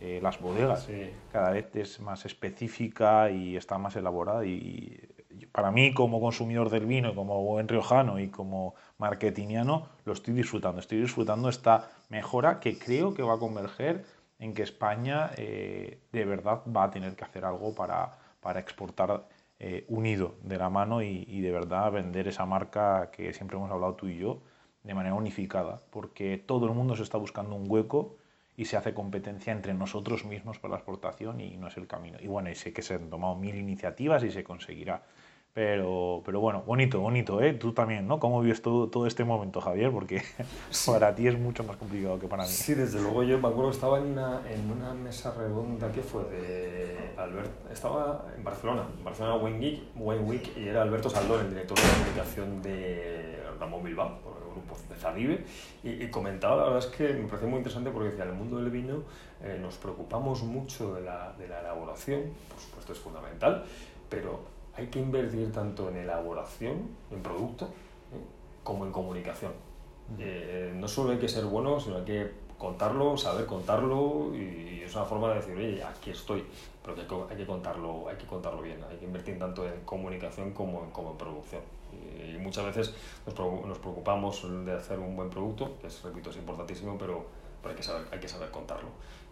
eh, 0.00 0.20
las 0.22 0.40
bodegas. 0.40 0.88
Cada 1.32 1.50
vez 1.50 1.74
es 1.74 2.00
más 2.00 2.24
específica 2.24 3.30
y 3.30 3.56
está 3.56 3.78
más 3.78 3.96
elaborada 3.96 4.44
y, 4.46 4.96
para 5.52 5.70
mí 5.70 5.92
como 5.92 6.20
consumidor 6.20 6.70
del 6.70 6.86
vino, 6.86 7.14
como 7.14 7.42
buen 7.42 7.68
riojano 7.68 8.18
y 8.18 8.28
como 8.28 8.74
marketingiano, 8.98 9.88
lo 10.04 10.12
estoy 10.12 10.34
disfrutando. 10.34 10.80
Estoy 10.80 11.00
disfrutando 11.00 11.48
esta 11.48 11.90
mejora 12.08 12.60
que 12.60 12.78
creo 12.78 13.14
que 13.14 13.22
va 13.22 13.34
a 13.34 13.38
converger 13.38 14.04
en 14.38 14.54
que 14.54 14.62
España 14.62 15.30
eh, 15.36 15.98
de 16.12 16.24
verdad 16.24 16.62
va 16.64 16.84
a 16.84 16.90
tener 16.90 17.14
que 17.16 17.24
hacer 17.24 17.44
algo 17.44 17.74
para, 17.74 18.12
para 18.40 18.60
exportar 18.60 19.24
eh, 19.60 19.84
unido 19.88 20.36
de 20.42 20.56
la 20.56 20.70
mano 20.70 21.02
y, 21.02 21.40
de 21.40 21.50
verdad 21.50 21.90
vender 21.90 22.28
esa 22.28 22.46
marca 22.46 23.10
que 23.10 23.32
siempre 23.32 23.56
hemos 23.56 23.70
hablado 23.70 23.94
tú 23.94 24.08
y 24.08 24.16
yo 24.16 24.40
de 24.84 24.94
manera 24.94 25.14
unificada, 25.14 25.80
porque 25.90 26.38
todo 26.38 26.66
el 26.66 26.74
mundo 26.74 26.96
se 26.96 27.02
está 27.02 27.18
buscando 27.18 27.56
un 27.56 27.64
hueco 27.68 28.16
y 28.56 28.66
se 28.66 28.76
hace 28.76 28.94
competencia 28.94 29.52
entre 29.52 29.74
nosotros 29.74 30.24
mismos 30.24 30.58
para 30.58 30.72
la 30.72 30.78
exportación 30.78 31.40
y 31.40 31.56
no 31.56 31.68
es 31.68 31.76
el 31.76 31.86
camino. 31.86 32.18
Y 32.20 32.28
bueno, 32.28 32.50
y 32.50 32.54
sé 32.54 32.72
que 32.72 32.82
se 32.82 32.94
han 32.94 33.10
tomado 33.10 33.34
mil 33.34 33.56
iniciativas 33.56 34.22
y 34.24 34.30
se 34.30 34.44
conseguirá. 34.44 35.02
Pero, 35.58 36.22
pero 36.24 36.38
bueno, 36.38 36.62
bonito, 36.64 37.00
bonito, 37.00 37.42
¿eh? 37.42 37.52
Tú 37.52 37.72
también, 37.72 38.06
¿no? 38.06 38.20
¿Cómo 38.20 38.40
vives 38.40 38.62
todo, 38.62 38.86
todo 38.90 39.08
este 39.08 39.24
momento, 39.24 39.60
Javier? 39.60 39.90
Porque 39.90 40.22
para 40.86 41.12
ti 41.16 41.26
es 41.26 41.36
mucho 41.36 41.64
más 41.64 41.76
complicado 41.76 42.16
que 42.20 42.28
para 42.28 42.44
mí. 42.44 42.48
Sí, 42.48 42.74
desde 42.74 43.02
luego 43.02 43.24
yo 43.24 43.40
me 43.40 43.48
acuerdo 43.48 43.70
que 43.70 43.74
estaba 43.74 43.98
en 43.98 44.04
una, 44.04 44.40
en 44.48 44.70
una 44.70 44.94
mesa 44.94 45.34
redonda, 45.34 45.90
¿qué 45.90 46.00
fue? 46.00 46.22
De 46.26 47.10
Albert, 47.16 47.50
estaba 47.72 48.26
en 48.36 48.44
Barcelona, 48.44 48.84
en 48.96 49.04
Barcelona 49.04 49.34
Wine 49.34 49.80
Week, 49.96 50.56
y 50.56 50.68
era 50.68 50.82
Alberto 50.82 51.10
Saldón, 51.10 51.40
el 51.40 51.50
director 51.50 51.76
de 51.76 51.82
comunicación 51.82 52.62
de 52.62 53.42
Ramón 53.58 53.82
Bilbao, 53.82 54.10
el 54.10 54.52
grupo 54.52 54.76
de 54.88 54.94
Zadive, 54.94 55.44
y, 55.82 56.06
comentaba, 56.06 56.54
la 56.54 56.62
verdad 56.70 56.88
es 56.88 56.96
que 56.96 57.14
me 57.14 57.26
pareció 57.26 57.48
muy 57.48 57.58
interesante 57.58 57.90
porque 57.90 58.10
decía, 58.10 58.26
en 58.26 58.30
el 58.30 58.36
mundo 58.36 58.58
del 58.58 58.70
vino 58.70 59.02
eh, 59.42 59.58
nos 59.60 59.74
preocupamos 59.74 60.44
mucho 60.44 60.94
de 60.94 61.00
la, 61.00 61.34
de 61.36 61.48
la 61.48 61.58
elaboración, 61.58 62.32
por 62.48 62.60
supuesto 62.60 62.92
es 62.92 62.98
fundamental, 63.00 63.64
pero 64.08 64.57
hay 64.78 64.86
que 64.86 65.00
invertir 65.00 65.52
tanto 65.52 65.88
en 65.88 65.96
elaboración, 65.96 66.88
en 67.10 67.20
producto, 67.20 67.66
¿eh? 67.66 68.22
como 68.62 68.86
en 68.86 68.92
comunicación. 68.92 69.52
Eh, 70.18 70.72
no 70.74 70.86
solo 70.86 71.10
hay 71.10 71.18
que 71.18 71.28
ser 71.28 71.44
bueno, 71.44 71.80
sino 71.80 71.96
hay 71.96 72.04
que 72.04 72.30
contarlo, 72.56 73.16
saber 73.16 73.44
contarlo 73.46 74.34
y 74.34 74.82
es 74.84 74.94
una 74.94 75.04
forma 75.04 75.28
de 75.30 75.34
decir, 75.36 75.56
oye, 75.56 75.82
aquí 75.82 76.10
estoy, 76.10 76.44
pero 76.82 76.96
hay 77.28 77.36
que 77.36 77.46
contarlo, 77.46 78.08
hay 78.08 78.16
que 78.16 78.26
contarlo 78.26 78.62
bien, 78.62 78.78
hay 78.88 78.96
que 78.96 79.04
invertir 79.04 79.38
tanto 79.38 79.66
en 79.66 79.80
comunicación 79.84 80.52
como 80.52 80.84
en, 80.84 80.90
como 80.90 81.10
en 81.10 81.18
producción. 81.18 81.62
Y, 81.92 82.38
muchas 82.38 82.64
veces 82.66 82.94
nos, 83.26 83.78
preocupamos 83.78 84.46
de 84.64 84.72
hacer 84.72 84.98
un 84.98 85.16
buen 85.16 85.28
producto, 85.28 85.76
que 85.80 85.88
es, 85.88 86.02
repito, 86.02 86.30
es 86.30 86.36
importantísimo, 86.36 86.96
pero, 86.96 87.26
pero 87.60 87.72
hay, 87.72 87.76
que 87.76 87.82
saber, 87.82 88.06
hay 88.12 88.20
que 88.20 88.28
saber 88.28 88.50
contarlo 88.50 88.88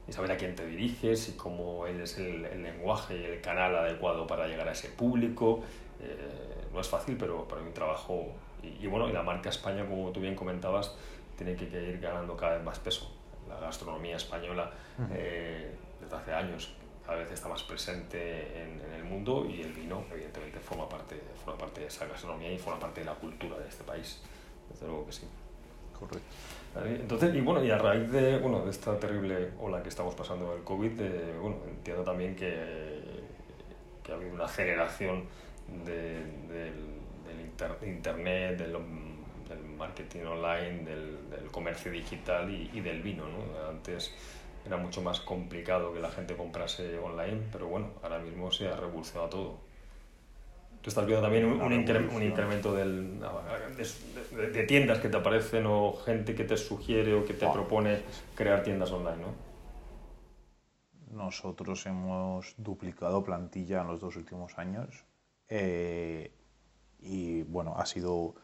y 0.08 0.12
saber 0.12 0.32
a 0.32 0.36
quién 0.36 0.54
te 0.54 0.64
diriges 0.66 1.28
y 1.28 1.32
cómo 1.32 1.86
es 1.86 2.18
el, 2.18 2.44
el 2.44 2.62
lenguaje 2.62 3.16
y 3.16 3.24
el 3.24 3.40
canal 3.40 3.74
adecuado 3.76 4.26
para 4.26 4.46
llegar 4.46 4.68
a 4.68 4.72
ese 4.72 4.88
público. 4.88 5.62
Eh, 6.00 6.66
no 6.72 6.80
es 6.80 6.88
fácil, 6.88 7.16
pero, 7.16 7.46
pero 7.48 7.60
hay 7.60 7.66
un 7.66 7.74
trabajo. 7.74 8.28
Y, 8.62 8.86
bueno, 8.86 9.08
y 9.08 9.12
la 9.12 9.22
marca 9.22 9.48
España, 9.48 9.86
como 9.86 10.10
tú 10.10 10.20
bien 10.20 10.34
comentabas, 10.34 10.96
tiene 11.36 11.54
que, 11.54 11.64
ir 11.64 12.00
ganando 12.00 12.36
cada 12.36 12.54
vez 12.54 12.64
más 12.64 12.78
peso. 12.78 13.10
La 13.48 13.58
gastronomía 13.58 14.16
española, 14.16 14.70
eh, 15.12 15.72
desde 16.00 16.16
hace 16.16 16.32
años, 16.32 16.74
cada 17.04 17.18
vez 17.18 17.30
está 17.30 17.48
más 17.48 17.62
presente 17.62 18.60
en, 18.60 18.80
en, 18.80 18.92
el 18.94 19.04
mundo 19.04 19.46
y 19.48 19.62
el 19.62 19.72
vino, 19.72 20.04
evidentemente, 20.10 20.58
forma 20.58 20.88
parte, 20.88 21.20
forma 21.44 21.58
parte 21.58 21.82
de 21.82 21.86
esa 21.86 22.06
gastronomía 22.06 22.52
y 22.52 22.58
forma 22.58 22.80
parte 22.80 23.00
de 23.00 23.06
la 23.06 23.14
cultura 23.14 23.56
de 23.58 23.68
este 23.68 23.84
país. 23.84 24.20
Desde 24.68 24.86
luego 24.86 25.06
que 25.06 25.12
sí. 25.12 25.26
Entonces, 26.84 27.34
y 27.34 27.40
bueno, 27.40 27.64
y 27.64 27.70
a 27.70 27.78
raíz 27.78 28.10
de, 28.10 28.38
bueno, 28.38 28.62
de 28.64 28.70
esta 28.70 28.98
terrible 28.98 29.50
ola 29.60 29.82
que 29.82 29.88
estamos 29.88 30.14
pasando 30.14 30.52
del 30.52 30.62
COVID, 30.62 31.00
eh, 31.00 31.34
bueno, 31.40 31.56
entiendo 31.68 32.02
también 32.04 32.36
que, 32.36 33.02
que, 34.02 34.12
ha 34.12 34.14
habido 34.14 34.34
una 34.34 34.44
aceleración 34.44 35.24
de, 35.84 36.22
del, 36.48 36.96
Internet, 37.82 38.58
del, 38.58 38.72
del, 38.72 39.64
marketing 39.78 40.24
online, 40.24 40.84
del, 40.84 41.30
del 41.30 41.50
comercio 41.50 41.90
digital 41.90 42.50
y, 42.50 42.70
y, 42.74 42.80
del 42.80 43.00
vino, 43.00 43.24
¿no? 43.26 43.68
Antes 43.68 44.12
era 44.66 44.76
mucho 44.76 45.00
más 45.00 45.20
complicado 45.20 45.94
que 45.94 46.00
la 46.00 46.10
gente 46.10 46.36
comprase 46.36 46.98
online, 46.98 47.40
pero 47.50 47.68
bueno, 47.68 47.92
ahora 48.02 48.18
mismo 48.18 48.50
se 48.52 48.68
ha 48.68 48.76
revolucionado 48.76 49.30
todo. 49.30 49.58
Tú 50.86 50.90
estás 50.90 51.04
viendo 51.04 51.22
también 51.24 51.44
un, 51.46 51.60
un, 51.60 51.72
incremento 52.22 52.72
del, 52.72 53.18
de, 53.18 54.62
tiendas 54.68 55.00
que 55.00 55.08
te 55.08 55.16
aparecen 55.16 55.66
o 55.66 55.94
gente 55.94 56.36
que 56.36 56.44
te 56.44 56.56
sugiere 56.56 57.12
o 57.12 57.24
que 57.24 57.34
te 57.34 57.44
propone 57.48 58.02
crear 58.36 58.62
tiendas 58.62 58.92
online, 58.92 59.16
¿no? 59.16 59.34
Nosotros 61.24 61.84
hemos 61.86 62.54
duplicado 62.56 63.24
plantilla 63.24 63.80
en 63.80 63.88
los 63.88 63.98
dos 63.98 64.14
últimos 64.14 64.56
años 64.58 65.04
eh, 65.48 66.30
y 67.00 67.42
bueno, 67.42 67.74
ha 67.76 67.84
sido 67.84 68.36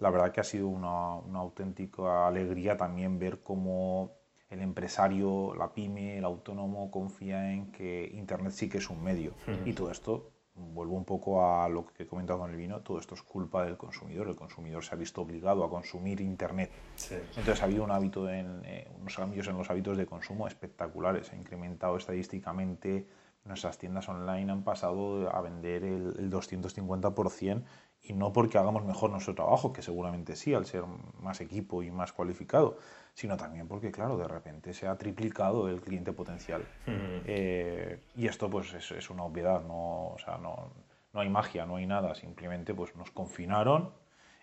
la 0.00 0.10
verdad 0.10 0.32
que 0.32 0.40
ha 0.40 0.44
sido 0.44 0.66
una, 0.66 1.14
una 1.14 1.38
auténtica 1.38 2.26
alegría 2.26 2.76
también 2.76 3.20
ver 3.20 3.38
cómo 3.40 4.16
el 4.50 4.62
empresario, 4.62 5.54
la 5.54 5.72
pyme, 5.72 6.18
el 6.18 6.24
autónomo 6.24 6.90
confía 6.90 7.52
en 7.52 7.70
que 7.70 8.10
Internet 8.14 8.52
sí 8.52 8.68
que 8.68 8.78
es 8.78 8.90
un 8.90 9.00
medio. 9.00 9.34
Y 9.64 9.74
todo 9.74 9.92
esto, 9.92 10.33
vuelvo 10.54 10.96
un 10.96 11.04
poco 11.04 11.44
a 11.44 11.68
lo 11.68 11.86
que 11.86 12.04
he 12.04 12.06
comentado 12.06 12.40
con 12.40 12.50
el 12.50 12.56
vino, 12.56 12.80
todo 12.80 12.98
esto 12.98 13.14
es 13.14 13.22
culpa 13.22 13.64
del 13.64 13.76
consumidor. 13.76 14.28
El 14.28 14.36
consumidor 14.36 14.84
se 14.84 14.94
ha 14.94 14.98
visto 14.98 15.20
obligado 15.20 15.64
a 15.64 15.70
consumir 15.70 16.20
Internet. 16.20 16.70
Entonces 17.10 17.60
ha 17.62 17.64
habido 17.64 17.84
un 17.84 17.90
hábito 17.90 18.30
en, 18.30 18.62
eh, 18.64 18.88
unos 19.00 19.16
cambios 19.16 19.48
en 19.48 19.56
los 19.56 19.70
hábitos 19.70 19.96
de 19.96 20.06
consumo 20.06 20.46
espectaculares. 20.46 21.32
Ha 21.32 21.36
incrementado 21.36 21.96
estadísticamente 21.96 23.06
nuestras 23.44 23.76
tiendas 23.76 24.08
online 24.08 24.50
han 24.50 24.62
pasado 24.62 25.30
a 25.30 25.40
vender 25.42 25.84
el, 25.84 26.14
el 26.18 26.30
250% 26.30 27.62
y 28.06 28.12
no 28.12 28.32
porque 28.32 28.58
hagamos 28.58 28.84
mejor 28.84 29.10
nuestro 29.10 29.34
trabajo, 29.34 29.72
que 29.72 29.80
seguramente 29.80 30.36
sí, 30.36 30.52
al 30.52 30.66
ser 30.66 30.84
más 31.20 31.40
equipo 31.40 31.82
y 31.82 31.90
más 31.90 32.12
cualificado, 32.12 32.76
sino 33.14 33.36
también 33.36 33.66
porque, 33.66 33.90
claro, 33.90 34.18
de 34.18 34.28
repente 34.28 34.74
se 34.74 34.86
ha 34.86 34.96
triplicado 34.98 35.68
el 35.68 35.80
cliente 35.80 36.12
potencial. 36.12 36.66
Eh, 36.86 38.00
y 38.14 38.26
esto 38.26 38.50
pues 38.50 38.74
es, 38.74 38.90
es, 38.90 39.08
una 39.08 39.24
obviedad, 39.24 39.62
no, 39.62 40.08
o 40.08 40.16
sea, 40.18 40.36
no, 40.36 40.70
no, 41.14 41.20
hay 41.20 41.30
magia, 41.30 41.64
no 41.64 41.76
hay 41.76 41.86
nada, 41.86 42.14
simplemente 42.14 42.74
pues 42.74 42.94
nos 42.94 43.10
confinaron 43.10 43.90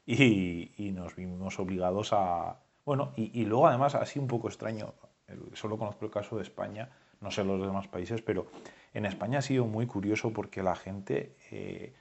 y, 0.08 0.72
y 0.78 0.92
nos 0.92 1.16
vimos 1.16 1.60
obligados 1.60 2.14
a... 2.14 2.58
Bueno, 2.84 3.12
y, 3.16 3.40
y, 3.40 3.46
luego 3.46 3.68
además, 3.68 3.94
así 3.94 4.18
un 4.18 4.28
poco 4.28 4.48
extraño, 4.48 4.96
solo 5.54 5.78
conozco 5.78 6.04
el 6.06 6.12
caso 6.12 6.38
de 6.38 6.42
España, 6.42 6.90
no 7.20 7.30
sé 7.30 7.44
los 7.44 7.62
demás 7.62 7.88
países, 7.88 8.24
pero 8.24 8.48
en 8.96 9.06
España 9.06 9.38
ha 9.38 9.44
sido 9.44 9.66
muy 9.66 9.86
curioso 9.86 10.34
porque 10.34 10.64
la 10.64 10.76
gente... 10.76 11.36
Eh, 11.52 11.94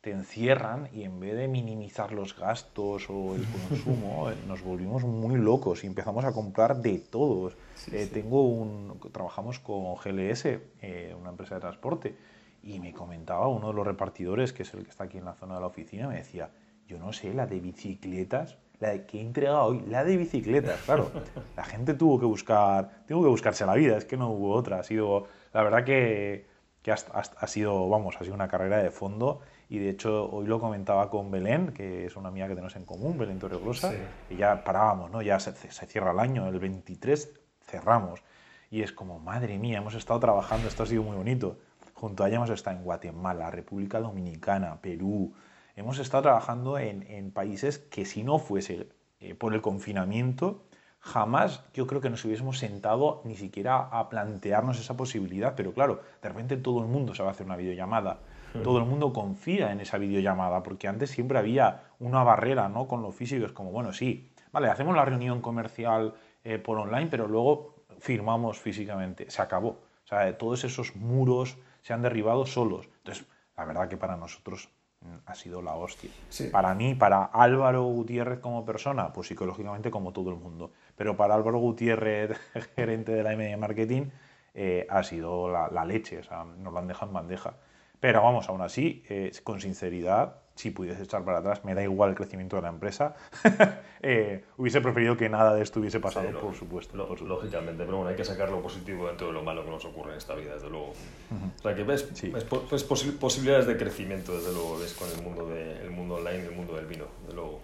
te 0.00 0.12
encierran 0.12 0.88
y 0.92 1.02
en 1.02 1.18
vez 1.18 1.34
de 1.36 1.48
minimizar 1.48 2.12
los 2.12 2.36
gastos 2.38 3.08
o 3.10 3.34
el 3.34 3.44
consumo, 3.68 4.30
eh, 4.30 4.36
nos 4.46 4.62
volvimos 4.62 5.04
muy 5.04 5.36
locos 5.36 5.82
y 5.84 5.86
empezamos 5.86 6.24
a 6.24 6.32
comprar 6.32 6.76
de 6.76 6.98
todos. 6.98 7.56
eh, 7.92 8.08
Tengo 8.12 8.42
un, 8.48 8.98
trabajamos 9.12 9.58
con 9.58 9.94
GLS, 9.96 10.44
eh, 10.82 11.14
una 11.20 11.30
empresa 11.30 11.56
de 11.56 11.60
transporte, 11.60 12.14
y 12.62 12.78
me 12.80 12.92
comentaba 12.92 13.48
uno 13.48 13.68
de 13.68 13.74
los 13.74 13.86
repartidores, 13.86 14.52
que 14.52 14.62
es 14.62 14.74
el 14.74 14.84
que 14.84 14.90
está 14.90 15.04
aquí 15.04 15.18
en 15.18 15.24
la 15.24 15.34
zona 15.34 15.54
de 15.54 15.60
la 15.60 15.66
oficina, 15.66 16.08
me 16.08 16.16
decía, 16.16 16.50
yo 16.88 16.98
no 16.98 17.12
sé, 17.12 17.32
la 17.34 17.46
de 17.46 17.60
bicicletas, 17.60 18.58
la 18.78 18.90
de 18.90 19.06
que 19.06 19.18
he 19.18 19.22
entregado 19.22 19.64
hoy, 19.64 19.82
la 19.88 20.04
de 20.04 20.16
bicicletas, 20.16 20.80
claro. 20.82 21.10
La 21.56 21.64
gente 21.64 21.94
tuvo 21.94 22.18
que 22.20 22.26
buscar, 22.26 23.02
tuvo 23.08 23.22
que 23.22 23.28
buscarse 23.28 23.64
la 23.66 23.74
vida, 23.74 23.96
es 23.96 24.04
que 24.04 24.16
no 24.16 24.30
hubo 24.30 24.52
otra. 24.54 24.80
Ha 24.80 24.82
sido, 24.82 25.26
la 25.52 25.62
verdad 25.62 25.84
que, 25.84 26.46
que 26.82 26.92
ha, 26.92 26.96
ha, 27.12 27.20
ha 27.20 27.46
sido, 27.46 27.88
vamos, 27.88 28.16
ha 28.20 28.22
sido 28.24 28.34
una 28.34 28.48
carrera 28.48 28.78
de 28.82 28.90
fondo 28.90 29.40
y 29.68 29.78
de 29.78 29.90
hecho 29.90 30.30
hoy 30.30 30.46
lo 30.46 30.60
comentaba 30.60 31.10
con 31.10 31.30
Belén, 31.30 31.72
que 31.72 32.06
es 32.06 32.16
una 32.16 32.28
amiga 32.28 32.46
que 32.46 32.54
tenemos 32.54 32.76
en 32.76 32.84
común, 32.84 33.18
Belén 33.18 33.38
Torreglosa, 33.38 33.90
sí. 33.90 33.98
y 34.30 34.36
ya 34.36 34.62
parábamos, 34.62 35.10
¿no? 35.10 35.22
Ya 35.22 35.40
se, 35.40 35.52
se, 35.54 35.86
cierra 35.86 36.12
el 36.12 36.20
año, 36.20 36.46
el 36.48 36.58
23 36.58 37.30
cerramos. 37.62 38.22
Y 38.70 38.82
es 38.82 38.92
como, 38.92 39.18
madre 39.18 39.58
mía, 39.58 39.78
hemos 39.78 39.94
estado 39.94 40.20
trabajando, 40.20 40.68
esto 40.68 40.82
ha 40.82 40.86
sido 40.86 41.02
muy 41.02 41.16
bonito. 41.16 41.58
Junto 41.94 42.24
a 42.24 42.28
ella 42.28 42.36
hemos 42.36 42.50
estado 42.50 42.76
en 42.76 42.84
Guatemala, 42.84 43.50
República 43.50 44.00
Dominicana, 44.00 44.80
Perú. 44.80 45.34
Hemos 45.76 45.98
estado 45.98 46.24
trabajando 46.24 46.78
en, 46.78 47.02
en 47.04 47.30
países 47.30 47.78
que 47.78 48.04
si 48.04 48.22
no 48.22 48.38
fuese 48.38 48.88
eh, 49.20 49.34
por 49.34 49.54
el 49.54 49.62
confinamiento, 49.62 50.65
jamás 51.06 51.62
yo 51.72 51.86
creo 51.86 52.00
que 52.00 52.10
nos 52.10 52.24
hubiésemos 52.24 52.58
sentado 52.58 53.22
ni 53.24 53.36
siquiera 53.36 53.76
a 53.76 54.08
plantearnos 54.08 54.78
esa 54.78 54.96
posibilidad. 54.96 55.54
Pero 55.56 55.72
claro, 55.72 56.02
de 56.20 56.28
repente 56.28 56.56
todo 56.56 56.80
el 56.80 56.88
mundo 56.88 57.12
a 57.16 57.30
hacer 57.30 57.46
una 57.46 57.56
videollamada 57.56 58.18
todo 58.62 58.78
el 58.78 58.84
mundo 58.84 59.12
confía 59.12 59.72
en 59.72 59.80
esa 59.80 59.98
videollamada, 59.98 60.62
porque 60.62 60.88
antes 60.88 61.10
siempre 61.10 61.38
había 61.38 61.84
una 61.98 62.22
barrera 62.22 62.68
¿no? 62.68 62.86
con 62.86 63.02
lo 63.02 63.12
físico, 63.12 63.46
es 63.46 63.52
como, 63.52 63.70
bueno, 63.70 63.92
sí, 63.92 64.30
vale, 64.52 64.68
hacemos 64.68 64.94
la 64.94 65.04
reunión 65.04 65.40
comercial 65.40 66.14
eh, 66.44 66.58
por 66.58 66.78
online, 66.78 67.08
pero 67.10 67.26
luego 67.26 67.74
firmamos 67.98 68.58
físicamente, 68.58 69.30
se 69.30 69.42
acabó. 69.42 69.68
O 70.04 70.08
sea, 70.08 70.36
todos 70.38 70.64
esos 70.64 70.94
muros 70.96 71.56
se 71.82 71.92
han 71.92 72.02
derribado 72.02 72.46
solos. 72.46 72.88
Entonces, 72.98 73.26
la 73.56 73.64
verdad 73.64 73.88
que 73.88 73.96
para 73.96 74.16
nosotros 74.16 74.68
mm, 75.00 75.16
ha 75.26 75.34
sido 75.34 75.62
la 75.62 75.74
hostia. 75.74 76.10
Sí. 76.28 76.48
Para 76.48 76.74
mí, 76.74 76.94
para 76.94 77.24
Álvaro 77.24 77.84
Gutiérrez 77.84 78.38
como 78.38 78.64
persona, 78.64 79.12
pues 79.12 79.28
psicológicamente 79.28 79.90
como 79.90 80.12
todo 80.12 80.30
el 80.30 80.36
mundo. 80.36 80.72
Pero 80.96 81.16
para 81.16 81.34
Álvaro 81.34 81.58
Gutiérrez, 81.58 82.38
gerente 82.76 83.12
de 83.12 83.22
la 83.22 83.32
M 83.32 83.56
Marketing, 83.56 84.06
eh, 84.54 84.86
ha 84.88 85.02
sido 85.02 85.50
la, 85.50 85.68
la, 85.68 85.84
leche, 85.84 86.18
o 86.18 86.22
sea, 86.22 86.44
nos 86.44 86.72
lo 86.72 86.78
han 86.78 86.88
dejado 86.88 87.10
en 87.10 87.14
bandeja. 87.14 87.54
Pero 88.00 88.22
vamos, 88.22 88.48
aún 88.48 88.60
así, 88.60 89.02
eh, 89.08 89.32
con 89.42 89.60
sinceridad, 89.60 90.36
si 90.54 90.70
pudiese 90.70 91.02
echar 91.02 91.24
para 91.24 91.38
atrás, 91.38 91.64
me 91.64 91.74
da 91.74 91.82
igual 91.82 92.10
el 92.10 92.16
crecimiento 92.16 92.56
de 92.56 92.62
la 92.62 92.68
empresa. 92.68 93.14
eh, 94.02 94.44
hubiese 94.56 94.80
preferido 94.80 95.16
que 95.16 95.28
nada 95.28 95.54
de 95.54 95.62
esto 95.62 95.80
hubiese 95.80 96.00
pasado, 96.00 96.28
sí, 96.28 96.34
por, 96.40 96.54
supuesto, 96.54 96.96
lo, 96.96 97.08
por, 97.08 97.18
supuesto, 97.18 97.42
Lógicamente, 97.42 97.84
pero 97.84 97.98
bueno, 97.98 98.10
hay 98.10 98.16
que 98.16 98.24
sacar 98.24 98.50
lo 98.50 98.60
positivo 98.62 99.06
dentro 99.06 99.28
de 99.28 99.32
lo 99.32 99.42
malo 99.42 99.64
que 99.64 99.70
nos 99.70 99.84
ocurre 99.84 100.12
en 100.12 100.18
esta 100.18 100.34
vida, 100.34 100.54
desde 100.54 100.70
luego. 100.70 100.88
Uh 100.88 101.34
-huh. 101.34 101.58
O 101.58 101.62
sea, 101.62 101.74
que 101.74 101.82
ves, 101.82 102.10
sí. 102.14 102.30
ves, 102.30 102.46
ves 102.70 102.84
posi 102.84 103.10
posibilidades 103.12 103.66
de 103.66 103.76
crecimiento, 103.76 104.34
desde 104.34 104.52
luego, 104.52 104.78
ves 104.78 104.94
con 104.94 105.08
el 105.10 105.22
mundo, 105.22 105.46
de, 105.48 105.82
el 105.82 105.90
mundo 105.90 106.16
online 106.16 106.44
y 106.44 106.46
el 106.46 106.52
mundo 106.52 106.74
del 106.74 106.86
vino, 106.86 107.04
desde 107.22 107.34
luego. 107.34 107.60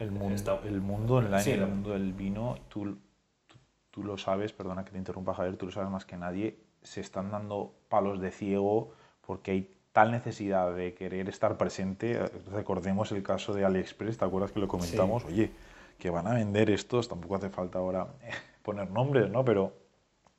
El 0.00 0.10
mundo, 0.10 0.34
Está... 0.34 0.58
el 0.64 0.80
mundo 0.80 1.16
online 1.16 1.42
sí, 1.42 1.50
el 1.52 1.66
mundo 1.66 1.90
del 1.90 2.12
vino, 2.12 2.56
tú, 2.68 2.96
tú, 3.46 3.56
tú 3.90 4.02
lo 4.02 4.18
sabes, 4.18 4.52
perdona 4.52 4.84
que 4.84 4.90
te 4.90 4.98
interrumpa, 4.98 5.34
Javier, 5.34 5.56
tú 5.56 5.66
lo 5.66 5.72
sabes 5.72 5.90
más 5.90 6.04
que 6.04 6.16
nadie, 6.16 6.58
se 6.82 7.00
están 7.00 7.30
dando 7.30 7.74
palos 7.88 8.20
de 8.20 8.30
ciego 8.32 8.92
porque 9.20 9.50
hay 9.52 9.74
tal 9.92 10.10
necesidad 10.10 10.74
de 10.74 10.94
querer 10.94 11.28
estar 11.28 11.56
presente. 11.56 12.18
Recordemos 12.50 13.12
el 13.12 13.22
caso 13.22 13.52
de 13.52 13.64
AliExpress, 13.64 14.18
¿te 14.18 14.24
acuerdas 14.24 14.52
que 14.52 14.60
lo 14.60 14.68
comentamos? 14.68 15.22
Sí. 15.22 15.28
Oye, 15.28 15.52
que 15.98 16.10
van 16.10 16.26
a 16.26 16.34
vender 16.34 16.70
estos, 16.70 17.08
tampoco 17.08 17.36
hace 17.36 17.50
falta 17.50 17.78
ahora 17.78 18.06
poner 18.62 18.90
nombres, 18.90 19.30
¿no? 19.30 19.44
Pero 19.44 19.72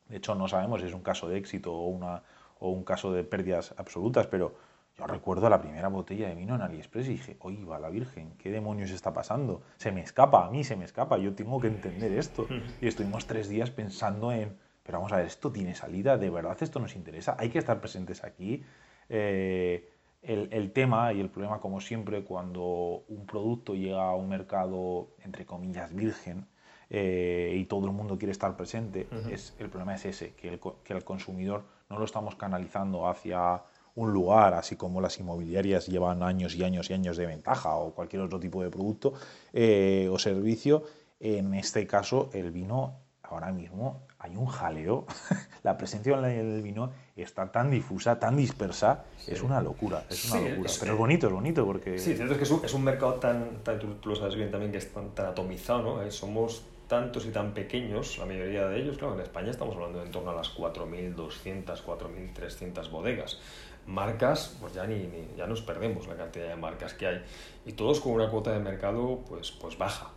de 0.10 0.18
hecho 0.18 0.36
no 0.36 0.48
sabemos 0.48 0.82
si 0.82 0.88
es 0.88 0.94
un 0.94 1.04
caso 1.04 1.30
de 1.30 1.38
éxito 1.38 1.74
o, 1.74 1.88
una, 1.88 2.24
o 2.60 2.70
un 2.70 2.84
caso 2.84 3.14
de 3.14 3.24
pérdidas 3.24 3.74
absolutas, 3.78 4.28
pero 4.28 4.56
yo 5.02 5.08
recuerdo 5.08 5.50
la 5.50 5.62
primera 5.62 5.88
botella 5.88 6.30
de 6.30 6.36
vino 6.36 6.56
en 6.56 6.62
AliExpress 6.62 7.08
y 7.08 7.12
dije, 7.12 7.38
oye, 7.40 7.64
va 7.66 7.80
la 7.80 7.90
Virgen, 7.90 8.34
¿qué 8.38 8.52
demonios 8.52 8.92
está 8.92 9.14
pasando? 9.14 9.64
Se 9.78 9.92
me 9.92 10.02
escapa, 10.02 10.46
a 10.46 10.52
mí 10.52 10.64
se 10.64 10.76
me 10.76 10.86
escapa, 10.86 11.18
yo 11.18 11.34
tengo 11.34 11.60
que 11.60 11.68
entender 11.68 12.12
esto. 12.14 12.48
Y 12.80 12.88
estuvimos 12.88 13.26
tres 13.26 13.50
días 13.50 13.72
pensando 13.72 14.32
en 14.32 14.58
pero 14.84 14.98
vamos 14.98 15.12
a 15.14 15.18
ver, 15.18 15.28
esto 15.28 15.52
tiene 15.52 15.76
salida, 15.76 16.18
de 16.18 16.30
verdad 16.30 16.58
esto 16.60 16.80
nos 16.80 16.96
interesa, 16.96 17.36
hay 17.40 17.50
que 17.50 17.60
estar 17.60 17.80
presentes 17.80 18.24
aquí. 18.24 18.64
Eh, 19.10 19.90
el, 20.24 20.50
el, 20.52 20.72
tema 20.72 21.14
y 21.14 21.20
el 21.20 21.30
problema, 21.30 21.60
como 21.60 21.82
siempre, 21.82 22.24
cuando 22.24 23.04
un 23.08 23.26
producto 23.26 23.74
llega 23.74 24.04
a 24.04 24.16
un 24.16 24.30
mercado, 24.30 25.10
entre 25.24 25.46
comillas, 25.46 25.94
virgen, 25.94 26.48
eh, 26.90 27.54
y 27.56 27.66
todo 27.66 27.86
el 27.86 27.94
mundo 27.94 28.18
quiere 28.18 28.32
estar 28.32 28.56
presente, 28.58 29.08
uh 29.12 29.16
-huh. 29.16 29.32
es, 29.32 29.56
el 29.60 29.70
problema 29.70 29.96
es 29.96 30.06
ese, 30.06 30.34
que 30.34 30.50
el, 30.50 30.60
que 30.84 30.94
el 30.94 31.04
consumidor 31.04 31.64
no 31.90 31.98
lo 31.98 32.06
estamos 32.06 32.36
canalizando 32.36 33.08
hacia 33.08 33.64
un 33.96 34.14
lugar, 34.14 34.54
así 34.54 34.76
como 34.76 35.02
las 35.02 35.20
inmobiliarias 35.20 35.88
llevan 35.88 36.24
años 36.24 36.56
y 36.56 36.64
años 36.64 36.90
y 36.90 36.94
años 36.94 37.18
de 37.18 37.26
ventaja 37.26 37.76
o 37.76 37.94
cualquier 37.94 38.22
otro 38.22 38.40
tipo 38.40 38.64
de 38.64 38.70
producto 38.70 39.14
eh, 39.54 40.10
o 40.12 40.18
servicio, 40.18 40.84
en 41.20 41.54
este 41.54 41.86
caso 41.86 42.30
el 42.34 42.52
vino 42.52 42.96
ahora 43.24 43.52
mismo 43.52 44.02
hay 44.20 44.36
un 44.36 44.46
jaleo. 44.46 45.06
la 45.64 45.78
presencia 45.78 46.20
del 46.20 46.62
vino 46.62 46.92
está 47.16 47.52
tan 47.52 47.72
difusa, 47.72 48.20
tan 48.20 48.38
dispersa, 48.38 49.04
sí. 49.18 49.32
es 49.32 49.42
una 49.42 49.62
locura, 49.62 50.06
es 50.10 50.32
una 50.32 50.40
sí, 50.40 50.50
locura. 50.50 50.70
Es, 50.70 50.78
Pero 50.80 50.94
es 50.94 50.98
bonito, 51.00 51.28
es 51.28 51.34
bonito 51.34 51.66
porque... 51.66 51.98
Sí, 51.98 52.14
cierto 52.16 52.34
es 52.34 52.38
que 52.38 52.44
es 52.44 52.52
un, 52.52 52.66
es 52.66 52.74
un 52.74 52.84
mercado 52.84 53.16
tan, 53.16 53.64
tan 53.64 53.80
tú, 53.80 53.96
tú, 53.96 54.10
lo 54.10 54.16
sabes 54.16 54.36
bien 54.36 54.52
también, 54.52 54.72
que 54.72 54.78
es 54.78 54.94
tan, 54.94 55.10
tan 55.16 55.28
atomizado, 55.28 55.82
¿no? 55.82 56.04
Eh, 56.04 56.12
somos 56.12 56.64
tantos 56.88 57.26
y 57.26 57.30
tan 57.30 57.54
pequeños, 57.54 58.18
la 58.18 58.26
mayoría 58.26 58.68
de 58.68 58.82
ellos, 58.82 58.98
claro, 58.98 59.16
en 59.16 59.22
España 59.22 59.50
estamos 59.50 59.76
hablando 59.76 60.00
de 60.00 60.08
en 60.08 60.12
torno 60.12 60.32
a 60.32 60.36
las 60.36 60.54
4.200, 60.54 61.82
4.300 61.86 62.92
bodegas. 62.92 63.40
Marcas, 63.88 64.58
pues 64.60 64.74
ya, 64.74 64.86
ni, 64.86 64.96
ni, 64.96 65.28
ya 65.38 65.48
nos 65.48 65.62
perdemos 65.62 66.08
la 66.08 66.16
cantidad 66.16 66.48
de 66.48 66.56
marcas 66.56 66.94
que 66.94 67.08
hay. 67.08 67.24
Y 67.66 67.74
todos 67.74 68.00
con 68.00 68.14
una 68.14 68.30
cuota 68.30 68.52
de 68.52 68.60
mercado 68.60 69.20
pues, 69.28 69.52
pues 69.52 69.78
baja 69.78 70.12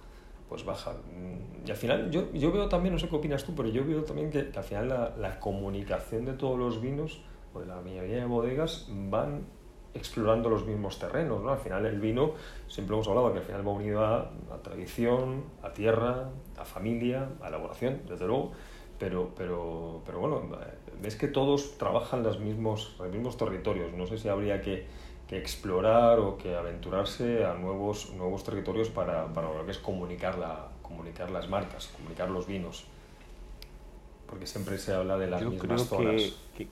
pues 0.48 0.64
baja. 0.64 0.92
Y 1.66 1.70
al 1.70 1.77
final, 1.77 2.11
yo, 2.11 2.31
yo 2.33 2.53
veo 2.53 2.68
también, 2.68 2.94
no 2.94 2.98
sé 3.00 3.09
qué 3.09 3.16
opinas 3.16 3.44
tú, 3.44 3.55
pero 3.55 3.68
yo 3.68 3.85
veo 3.85 4.05
también 4.05 4.31
que, 4.31 4.50
que 4.50 4.59
al 4.59 4.64
final 4.64 4.88
la, 4.88 5.12
la, 5.18 5.40
comunicación 5.40 6.24
de 6.24 6.35
todos 6.35 6.59
los 6.59 6.81
vinos, 6.81 7.22
o 7.53 7.61
de 7.61 7.66
la 7.66 7.81
mayoría 7.81 8.16
de 8.16 8.24
bodegas, 8.27 8.87
van 8.88 9.46
explorando 9.94 10.50
los 10.50 10.66
mismos 10.66 10.98
terrenos, 10.98 11.42
¿no? 11.42 11.50
Al 11.50 11.59
final 11.59 11.87
el 11.87 12.00
vino, 12.00 12.33
siempre 12.68 12.94
hemos 12.94 13.09
hablado 13.09 13.33
que 13.33 13.38
al 13.38 13.44
final 13.44 13.66
va 13.66 13.72
unido 13.72 14.05
a, 14.05 14.31
a 14.53 14.62
tradición, 14.62 15.44
a 15.62 15.72
tierra, 15.72 16.31
a 16.59 16.64
familia, 16.64 17.29
a 17.40 17.48
elaboración, 17.48 18.03
desde 18.09 18.27
luego, 18.27 18.53
pero, 18.98 19.30
pero, 19.37 20.02
pero 20.04 20.20
bueno, 20.20 20.42
ves 21.02 21.16
que 21.16 21.28
todos 21.28 21.76
trabajan 21.78 22.22
los 22.22 22.38
mismos, 22.38 22.94
los 22.98 23.11
mismos 23.11 23.37
territorios, 23.37 23.92
no 23.92 24.07
sé 24.07 24.18
si 24.18 24.28
habría 24.28 24.61
que 24.61 24.87
que 25.26 25.38
explorar 25.38 26.18
o 26.18 26.37
que 26.37 26.54
aventurarse 26.54 27.44
a 27.44 27.54
nuevos, 27.54 28.12
nuevos 28.14 28.44
territorios 28.44 28.90
para, 28.90 29.26
para 29.33 29.52
lo 29.52 29.64
que 29.64 29.70
es 29.70 29.78
comunicar, 29.78 30.38
la, 30.38 30.68
comunicar 30.83 31.30
las 31.30 31.48
marcas, 31.48 31.88
comunicar 31.88 32.30
los 32.30 32.46
vinos. 32.46 32.85
Porque 34.26 34.46
siempre 34.46 34.78
se 34.78 34.92
habla 34.92 35.16
de 35.16 35.28
las 35.28 35.40
Yo 35.40 35.50
mismas 35.50 35.85
creo 35.85 35.98
zonas. 35.98 36.22
Que, 36.54 36.66
que, 36.66 36.70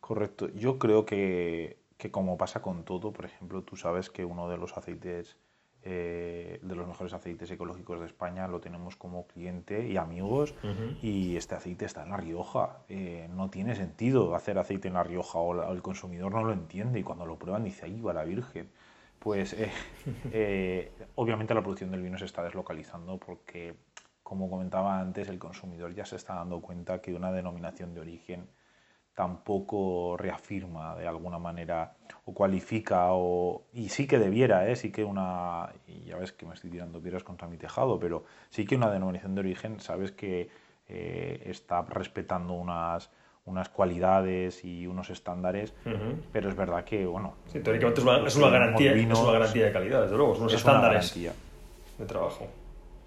correcto. 0.00 0.48
Yo 0.54 0.78
creo 0.78 1.04
que, 1.04 1.78
que 1.98 2.10
como 2.10 2.38
pasa 2.38 2.62
con 2.62 2.84
todo, 2.84 3.12
por 3.12 3.26
ejemplo, 3.26 3.62
tú 3.62 3.76
sabes 3.76 4.08
que 4.08 4.24
uno 4.24 4.48
de 4.48 4.56
los 4.56 4.76
aceites, 4.76 5.36
eh, 5.86 6.60
de 6.62 6.74
los 6.74 6.86
mejores 6.86 7.12
aceites 7.12 7.50
ecológicos 7.50 8.00
de 8.00 8.06
España, 8.06 8.48
lo 8.48 8.58
tenemos 8.58 8.96
como 8.96 9.26
cliente 9.26 9.86
y 9.86 9.98
amigos, 9.98 10.54
y 11.02 11.36
este 11.36 11.56
aceite 11.56 11.84
está 11.84 12.04
en 12.04 12.08
La 12.08 12.16
Rioja. 12.16 12.78
Eh, 12.88 13.28
no 13.34 13.50
tiene 13.50 13.74
sentido 13.74 14.34
hacer 14.34 14.56
aceite 14.58 14.88
en 14.88 14.94
La 14.94 15.02
Rioja, 15.02 15.38
o, 15.38 15.72
el 15.72 15.82
consumidor 15.82 16.32
no 16.32 16.42
lo 16.42 16.54
entiende, 16.54 17.00
y 17.00 17.02
cuando 17.02 17.26
lo 17.26 17.38
prueban 17.38 17.64
dice, 17.64 17.84
ahí 17.84 18.00
va 18.00 18.14
la 18.14 18.24
Virgen. 18.24 18.70
Pues 19.18 19.54
eh, 20.32 20.90
obviamente 21.16 21.52
la 21.52 21.60
producción 21.60 21.90
del 21.90 22.00
vino 22.00 22.16
se 22.16 22.24
está 22.24 22.42
deslocalizando 22.42 23.18
porque, 23.18 23.74
como 24.22 24.48
comentaba 24.48 24.98
antes, 24.98 25.28
el 25.28 25.38
consumidor 25.38 25.94
ya 25.94 26.06
se 26.06 26.16
está 26.16 26.34
dando 26.36 26.62
cuenta 26.62 27.02
que 27.02 27.12
una 27.12 27.30
denominación 27.30 27.92
de 27.92 28.00
origen 28.00 28.48
tampoco 29.14 30.16
reafirma 30.16 30.96
de 30.96 31.06
alguna 31.06 31.38
manera 31.38 31.94
o 32.24 32.34
cualifica 32.34 33.12
o 33.12 33.64
y 33.72 33.88
sí 33.88 34.06
que 34.06 34.18
debiera, 34.18 34.68
¿eh? 34.68 34.76
sí 34.76 34.90
que 34.90 35.04
una 35.04 35.70
y 35.86 36.06
ya 36.06 36.16
ves 36.16 36.32
que 36.32 36.46
me 36.46 36.54
estoy 36.54 36.70
tirando 36.70 37.00
piedras 37.00 37.22
contra 37.22 37.46
mi 37.48 37.56
tejado, 37.56 37.98
pero 37.98 38.24
sí 38.50 38.66
que 38.66 38.76
una 38.76 38.90
denominación 38.90 39.34
de 39.34 39.40
origen, 39.40 39.80
sabes 39.80 40.12
que 40.12 40.48
eh, 40.88 41.42
está 41.46 41.82
respetando 41.82 42.54
unas 42.54 43.10
unas 43.46 43.68
cualidades 43.68 44.64
y 44.64 44.86
unos 44.86 45.10
estándares, 45.10 45.74
pero 46.32 46.48
es 46.48 46.56
verdad 46.56 46.82
que, 46.82 47.04
bueno... 47.04 47.34
Sí, 47.52 47.60
teóricamente 47.60 48.00
es 48.00 48.06
una, 48.06 48.26
es 48.26 48.36
una 48.36 48.48
garantía, 48.48 48.94
es 48.94 49.18
una 49.18 49.32
garantía 49.32 49.66
de 49.66 49.72
calidad, 49.72 50.02
desde 50.02 50.16
luego, 50.16 50.32
unos 50.32 50.54
estándares 50.54 51.14
de 51.14 52.06
trabajo. 52.06 52.48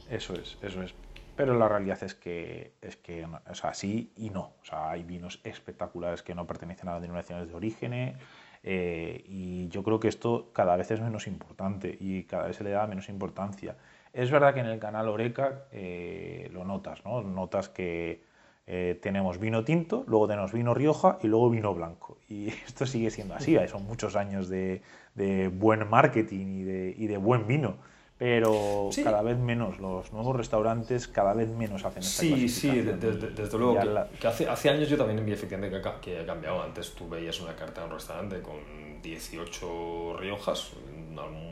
Eso 0.10 0.34
es, 0.36 0.58
eso 0.62 0.84
es. 0.84 0.94
Pero 1.38 1.56
la 1.56 1.70
realidad 1.70 2.04
es 2.04 2.16
que, 2.16 2.74
es 2.82 2.98
que 2.98 3.24
o 3.26 3.54
sea, 3.54 3.76
sí 3.76 4.12
y 4.18 4.32
no. 4.32 4.54
O 4.60 4.66
sea, 4.66 4.90
hay 4.90 5.04
vinos 5.04 5.40
espectaculares 5.44 6.24
que 6.24 6.34
no 6.34 6.48
pertenecen 6.48 6.90
a 6.90 6.94
las 6.94 7.02
denominaciones 7.02 7.48
de 7.48 7.54
origen 7.54 8.18
eh, 8.64 9.24
y 9.28 9.68
yo 9.70 9.84
creo 9.84 10.00
que 10.00 10.08
esto 10.08 10.50
cada 10.52 10.76
vez 10.76 10.90
es 10.90 11.00
menos 11.00 11.28
importante 11.28 11.96
y 12.00 12.24
cada 12.24 12.48
vez 12.48 12.58
se 12.58 12.64
le 12.64 12.72
da 12.72 12.88
menos 12.88 13.08
importancia. 13.08 13.76
Es 14.14 14.32
verdad 14.32 14.56
que 14.56 14.62
en 14.62 14.66
el 14.66 14.80
canal 14.80 15.08
Oreca 15.10 15.66
eh, 15.72 16.50
lo 16.52 16.66
notas, 16.66 17.06
¿no? 17.06 17.22
Notas 17.22 17.70
que 17.70 18.24
eh, 18.66 19.00
tenemos 19.00 19.38
vino 19.38 19.64
tinto, 19.64 20.06
luego 20.08 20.28
tenemos 20.28 20.52
vino 20.52 20.74
Rioja 20.74 21.20
y 21.22 21.28
luego 21.28 21.52
vino 21.52 21.72
blanco. 21.76 22.18
Y 22.28 22.48
esto 22.66 22.88
sigue 22.88 23.12
siendo 23.12 23.36
así, 23.36 23.56
son 23.68 23.86
muchos 23.86 24.16
años 24.16 24.50
de, 24.50 24.82
de 25.14 25.50
buen 25.50 25.88
marketing 25.88 26.48
y 26.48 26.64
de, 26.64 26.96
y 26.98 27.06
de 27.06 27.18
buen 27.18 27.46
vino 27.46 27.78
pero 28.18 28.90
cada 29.04 29.22
vez 29.22 29.38
menos. 29.38 29.80
Los 29.80 30.12
nuevos 30.12 30.36
restaurantes 30.36 31.08
cada 31.08 31.34
vez 31.34 31.50
menos 31.50 31.86
hacen 31.86 32.02
esta 32.02 32.22
Sí, 32.22 32.50
sí, 32.50 32.82
desde 32.82 33.58
luego. 33.58 33.80
Que, 34.20 34.28
hace, 34.28 34.50
hace, 34.50 34.70
años 34.70 34.90
yo 34.90 34.98
también 34.98 35.24
vi 35.26 35.34
efectivamente 35.34 35.82
que, 35.82 35.92
que, 36.02 36.20
ha 36.20 36.26
cambiado. 36.26 36.62
Antes 36.64 36.94
tú 36.94 37.08
veías 37.08 37.40
una 37.40 37.56
carta 37.56 37.82
en 37.82 37.88
un 37.88 37.94
restaurante 37.94 38.42
con 38.42 38.56
18 39.04 40.18
Riojas, 40.20 40.72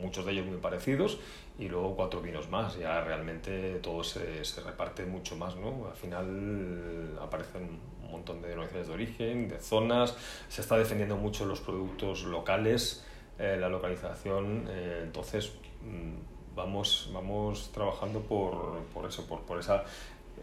muchos 0.00 0.26
de 0.26 0.32
ellos 0.32 0.46
muy 0.46 0.56
parecidos, 0.56 1.18
y 1.58 1.68
luego 1.68 1.94
cuatro 1.94 2.20
vinos 2.20 2.50
más. 2.50 2.76
Ya 2.76 3.00
realmente 3.00 3.76
todo 3.76 4.02
se, 4.02 4.44
se 4.44 4.60
reparte 4.60 5.06
mucho 5.06 5.36
más, 5.36 5.54
¿no? 5.56 5.86
Al 5.88 5.96
final 5.96 7.16
aparecen 7.22 7.78
un 8.06 8.10
montón 8.10 8.42
de 8.42 8.48
denominaciones 8.48 8.88
de 8.88 8.94
origen, 8.94 9.48
de 9.48 9.60
zonas, 9.60 10.16
se 10.48 10.62
está 10.62 10.76
defendiendo 10.76 11.16
mucho 11.16 11.44
los 11.44 11.60
productos 11.60 12.24
locales, 12.24 13.04
eh, 13.38 13.56
la 13.58 13.68
localización, 13.68 14.66
eh, 14.68 15.00
entonces 15.02 15.52
mm, 15.82 16.35
vamos, 16.56 17.10
vamos 17.12 17.70
trabajando 17.72 18.20
por, 18.20 18.80
por 18.92 19.06
eso, 19.06 19.26
por, 19.26 19.40
por 19.42 19.60
esa, 19.60 19.84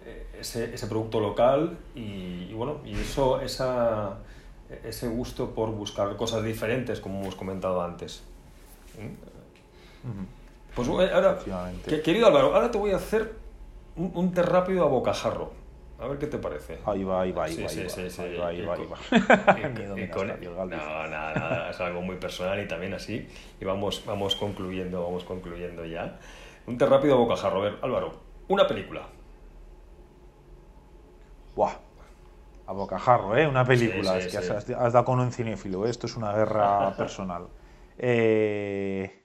eh, 0.05 0.27
ese, 0.39 0.73
ese, 0.73 0.87
producto 0.87 1.19
local 1.19 1.77
y, 1.95 2.53
bueno, 2.53 2.77
y 2.85 2.93
eso, 2.93 3.41
esa, 3.41 4.19
ese 4.83 5.07
gusto 5.07 5.49
por 5.49 5.71
buscar 5.71 6.15
cosas 6.15 6.43
diferentes, 6.43 7.01
como 7.01 7.19
hemos 7.19 7.35
comentado 7.35 7.81
antes. 7.81 8.23
Pues 10.75 10.87
ahora, 10.87 11.39
querido 12.03 12.27
Álvaro, 12.27 12.55
ahora 12.55 12.69
te 12.69 12.77
voy 12.77 12.91
a 12.91 12.97
hacer 12.97 13.33
un, 13.95 14.11
un 14.13 14.31
té 14.31 14.43
rápido 14.43 14.83
a 14.83 14.87
bocajarro. 14.87 15.62
A 16.03 16.07
ver 16.07 16.17
qué 16.17 16.27
te 16.27 16.37
parece. 16.37 16.79
Ahí 16.85 17.05
va, 17.05 17.21
ahí 17.21 17.31
va, 17.31 17.45
ahí 17.45 17.63
va. 17.63 17.69
Sí, 17.69 17.87
sí, 17.87 18.09
sí. 18.09 18.21
Ahí 18.21 18.37
va, 18.37 18.47
ahí 18.49 18.61
va, 18.65 18.75
va. 18.75 18.97
No, 20.65 21.07
nada, 21.07 21.33
nada, 21.33 21.69
es 21.69 21.79
algo 21.79 22.01
muy 22.01 22.17
personal 22.17 22.59
y 22.59 22.67
también 22.67 22.93
así. 22.93 23.25
Y 23.61 23.63
vamos, 23.63 24.03
vamos 24.05 24.35
concluyendo, 24.35 25.01
vamos 25.01 25.23
concluyendo 25.23 25.85
ya. 25.85 26.19
Un 26.67 26.77
té 26.77 26.85
rápido 26.85 27.13
a 27.13 27.17
bocajarro. 27.19 27.59
A 27.59 27.63
ver, 27.63 27.77
Álvaro, 27.81 28.19
una 28.49 28.67
película. 28.67 29.07
Buah. 31.55 31.73
A 32.67 32.73
bocajarro, 32.73 33.37
¿eh? 33.37 33.47
Una 33.47 33.63
película. 33.63 34.17
es 34.17 34.27
que 34.27 34.37
has, 34.39 34.49
has, 34.49 34.93
dado 34.93 35.05
con 35.05 35.21
un 35.21 35.31
cinéfilo. 35.31 35.85
Esto 35.85 36.07
es 36.07 36.17
una 36.17 36.33
guerra 36.33 36.93
personal. 36.97 37.47
Eh... 37.97 39.22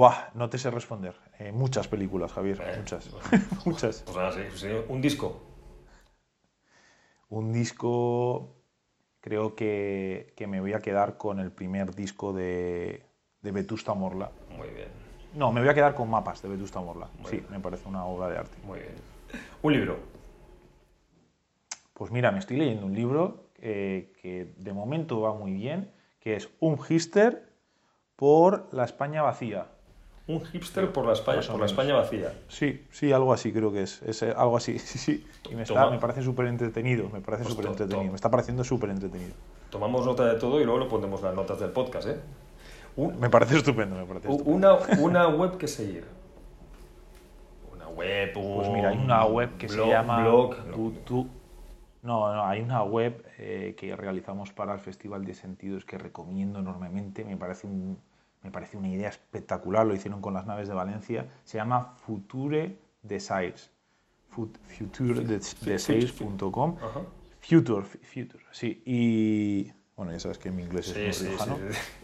Buah, 0.00 0.30
no 0.32 0.48
te 0.48 0.56
sé 0.56 0.70
responder. 0.70 1.14
Eh, 1.38 1.52
muchas 1.52 1.86
películas, 1.86 2.32
Javier, 2.32 2.58
eh, 2.64 2.74
muchas. 2.78 3.10
muchas. 3.66 4.00
Pues 4.00 4.16
nada, 4.16 4.32
sí, 4.32 4.66
un 4.88 5.02
disco. 5.02 5.42
Un 7.28 7.52
disco, 7.52 8.56
creo 9.20 9.54
que, 9.54 10.32
que, 10.38 10.46
me 10.46 10.62
voy 10.62 10.72
a 10.72 10.78
quedar 10.78 11.18
con 11.18 11.38
el 11.38 11.52
primer 11.52 11.94
disco 11.94 12.32
de, 12.32 13.04
de 13.42 13.52
Vetusta 13.52 13.92
Morla. 13.92 14.30
Muy 14.56 14.68
bien. 14.68 14.88
No, 15.34 15.52
me 15.52 15.60
voy 15.60 15.68
a 15.68 15.74
quedar 15.74 15.94
con 15.94 16.08
mapas 16.08 16.40
de 16.40 16.48
Vetusta 16.48 16.80
Morla. 16.80 17.10
sí, 17.26 17.44
me 17.50 17.60
parece 17.60 17.86
una 17.86 18.06
obra 18.06 18.30
de 18.30 18.38
arte. 18.38 18.56
Muy 18.64 18.78
bien. 18.78 18.94
¿Un 19.60 19.72
libro? 19.74 19.98
Pues 21.92 22.10
mira, 22.10 22.32
me 22.32 22.38
estoy 22.38 22.56
leyendo 22.56 22.86
un 22.86 22.94
libro 22.94 23.50
eh, 23.56 24.14
que 24.22 24.54
de 24.56 24.72
momento 24.72 25.20
va 25.20 25.34
muy 25.34 25.52
bien, 25.52 25.92
que 26.20 26.36
es 26.36 26.48
Un 26.58 26.80
Hister 26.88 27.52
por 28.16 28.72
la 28.72 28.84
España 28.84 29.20
vacía 29.20 29.66
un 30.34 30.44
hipster 30.46 30.92
por 30.92 31.06
la 31.06 31.12
España, 31.12 31.40
por 31.46 31.58
la 31.58 31.66
España 31.66 31.94
vacía. 31.94 32.32
Sí, 32.48 32.84
sí, 32.90 33.12
algo 33.12 33.32
así 33.32 33.52
creo 33.52 33.72
que 33.72 33.82
es. 33.82 34.02
es 34.02 34.22
algo 34.22 34.56
así, 34.56 34.78
sí, 34.78 34.98
sí. 34.98 35.26
Y 35.50 35.54
me, 35.54 35.62
está, 35.62 35.90
me 35.90 35.98
parece 35.98 36.22
súper 36.22 36.46
entretenido, 36.46 37.08
me 37.08 37.20
parece 37.20 37.44
pues 37.44 37.54
súper 37.54 37.70
entretenido. 37.70 38.10
Me 38.10 38.16
está 38.16 38.30
pareciendo 38.30 38.64
súper 38.64 38.90
entretenido. 38.90 39.34
Tomamos 39.70 40.04
nota 40.06 40.26
de 40.26 40.38
todo 40.38 40.60
y 40.60 40.64
luego 40.64 40.78
lo 40.78 40.88
ponemos 40.88 41.22
las 41.22 41.34
notas 41.34 41.60
del 41.60 41.70
podcast, 41.70 42.08
¿eh? 42.08 42.20
me 42.96 43.30
parece 43.30 43.56
estupendo, 43.56 43.96
me 43.96 44.04
parece 44.04 44.28
estupendo. 44.28 44.50
Una, 44.56 44.74
una 44.98 45.28
web 45.28 45.56
que 45.56 45.68
seguir. 45.68 46.04
Una 47.72 47.88
web, 47.88 48.32
Pues 48.34 48.68
mira, 48.68 48.90
hay 48.90 48.98
una 48.98 49.24
web 49.24 49.56
que 49.56 49.68
se 49.68 49.86
llama... 49.86 50.22
Blog, 50.22 50.56
no, 52.02 52.34
no, 52.34 52.46
hay 52.46 52.62
una 52.62 52.82
web 52.82 53.26
eh, 53.36 53.74
que 53.76 53.94
realizamos 53.94 54.52
para 54.52 54.72
el 54.72 54.80
Festival 54.80 55.24
de 55.24 55.34
Sentidos 55.34 55.84
que 55.84 55.98
recomiendo 55.98 56.58
enormemente. 56.58 57.24
Me 57.24 57.36
parece 57.36 57.66
un 57.66 57.98
me 58.42 58.50
parece 58.50 58.76
una 58.76 58.88
idea 58.88 59.08
espectacular, 59.08 59.86
lo 59.86 59.94
hicieron 59.94 60.20
con 60.20 60.34
las 60.34 60.44
naves 60.46 60.66
de 60.68 60.74
Valencia, 60.74 61.28
se 61.44 61.58
llama 61.58 61.94
Future 61.96 62.76
Desires, 63.02 63.70
futuredesires.com, 64.30 66.76
Future, 67.40 67.84
Future, 67.84 68.44
sí, 68.52 68.82
y 68.84 69.72
bueno, 69.96 70.12
ya 70.12 70.20
sabes 70.20 70.38
que 70.38 70.50
mi 70.50 70.62
inglés 70.62 70.96
es 70.96 71.22
muy 71.22 71.38
sí, 71.38 71.44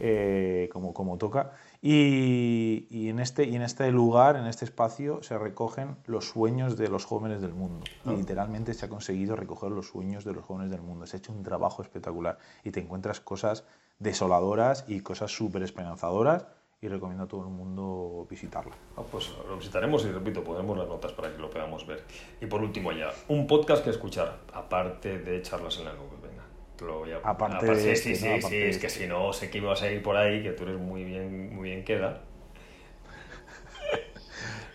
eh, 0.01 0.69
como, 0.71 0.93
como 0.93 1.17
toca, 1.17 1.53
y, 1.81 2.87
y, 2.91 3.09
en 3.09 3.21
este, 3.21 3.45
y 3.45 3.57
en 3.57 3.63
este 3.63 3.91
lugar, 3.91 4.37
en 4.37 4.45
este 4.47 4.67
espacio, 4.67 5.23
se 5.23 5.39
recogen 5.39 5.97
los 6.05 6.29
sueños 6.29 6.77
de 6.77 6.89
los 6.89 7.07
jóvenes 7.07 7.41
del 7.41 7.55
mundo, 7.55 7.87
y 8.05 8.11
ah. 8.11 8.13
literalmente 8.13 8.75
se 8.75 8.85
ha 8.85 8.91
conseguido 8.91 9.35
recoger 9.37 9.71
los 9.71 9.89
sueños 9.89 10.27
de 10.27 10.35
los 10.35 10.45
jóvenes 10.45 10.71
del 10.71 10.83
mundo, 10.83 11.07
se 11.07 11.17
ha 11.17 11.21
hecho 11.21 11.33
un 11.33 11.43
trabajo 11.43 11.81
espectacular, 11.81 12.37
y 12.65 12.71
te 12.71 12.81
encuentras 12.81 13.21
cosas 13.21 13.65
desoladoras 13.99 14.85
y 14.89 15.01
cosas 15.01 15.31
súper 15.31 15.63
esperanzadoras 15.63 16.47
y 16.81 16.89
recomiendo 16.89 17.25
a 17.25 17.29
todo 17.29 17.43
el 17.43 17.49
mundo 17.49 18.27
visitarlo. 18.29 18.73
Ah, 18.97 19.03
pues 19.11 19.33
lo 19.49 19.57
visitaremos 19.57 20.05
y 20.05 20.13
repito, 20.13 20.45
ponemos 20.45 20.77
las 20.77 20.87
notas 20.87 21.13
para 21.13 21.33
que 21.33 21.39
lo 21.39 21.49
podamos 21.51 21.87
ver. 21.87 22.05
Y 22.41 22.47
por 22.47 22.63
último 22.63 22.93
ya, 22.93 23.13
un 23.29 23.47
podcast 23.47 23.83
que 23.83 23.91
escuchar, 23.91 24.41
aparte 24.53 25.19
de 25.19 25.43
charlas 25.43 25.79
en 25.79 25.87
la 25.87 25.93
nube, 25.95 26.17
venga. 26.23 26.45
Lo 26.81 26.99
voy 27.01 27.13
a... 27.13 27.19
Aparte, 27.19 27.67
de 27.67 27.97
sí, 27.97 28.15
sí, 28.15 28.43
sí, 28.43 28.57
es 28.57 28.79
que 28.79 28.91
si 28.91 29.07
no 29.07 29.33
sé 29.33 29.51
que 29.51 29.59
ibas 29.59 29.81
a 29.83 29.91
ir 29.91 30.03
por 30.03 30.17
ahí, 30.17 30.43
que 30.43 30.53
tú 30.53 30.65
eres 30.65 30.79
muy 30.79 31.05
bien, 31.05 31.55
muy 31.55 31.71
bien 31.71 31.85
queda. 31.85 32.23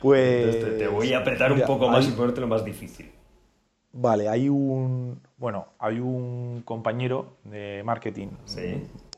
Pues... 0.02 0.80
te, 0.80 0.88
voy 0.88 1.14
a 1.14 1.20
apretar 1.20 1.52
un 1.52 1.62
poco 1.62 1.88
más 1.88 2.08
y 2.08 2.12
ponerte 2.14 2.42
lo 2.42 2.48
más 2.48 2.66
difícil. 2.66 3.12
Vale, 3.94 4.28
hay 4.28 4.50
un, 4.50 5.22
bueno, 5.38 5.68
hay 5.78 6.00
un 6.00 6.64
compañero 6.66 7.38
de 7.44 7.84
marketing, 7.86 8.30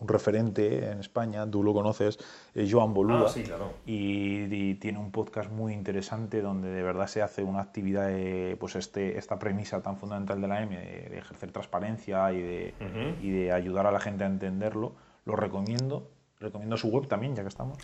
un, 0.03 0.07
referente 0.07 0.91
en 0.91 0.99
España, 0.99 1.49
tú 1.49 1.63
lo 1.63 1.73
conoces, 1.73 2.19
es 2.53 2.71
Joan 2.71 2.93
Boluda, 2.93 3.27
ah, 3.27 3.71
y, 3.85 4.75
tiene 4.75 4.99
un 4.99 5.11
podcast 5.11 5.51
muy 5.51 5.73
interesante 5.73 6.41
donde 6.41 6.69
de 6.69 6.83
verdad 6.83 7.07
se 7.07 7.21
hace 7.21 7.43
una 7.43 7.61
actividad, 7.61 8.07
de, 8.07 8.57
pues 8.59 8.75
este, 8.75 9.17
esta 9.17 9.39
premisa 9.39 9.81
tan 9.81 9.97
fundamental 9.97 10.41
de 10.41 10.47
la 10.47 10.61
M, 10.61 10.77
de, 10.77 11.17
ejercer 11.17 11.51
transparencia 11.51 12.31
y 12.31 12.41
de, 12.41 12.73
y 13.21 13.31
de 13.31 13.51
ayudar 13.51 13.87
a 13.87 13.91
la 13.91 13.99
gente 13.99 14.23
a 14.23 14.27
entenderlo, 14.27 14.93
lo 15.25 15.35
recomiendo 15.35 16.12
recomiendo 16.43 16.77
su 16.77 16.89
web 16.89 17.07
también, 17.07 17.35
ya 17.35 17.41
que 17.41 17.49
estamos. 17.49 17.77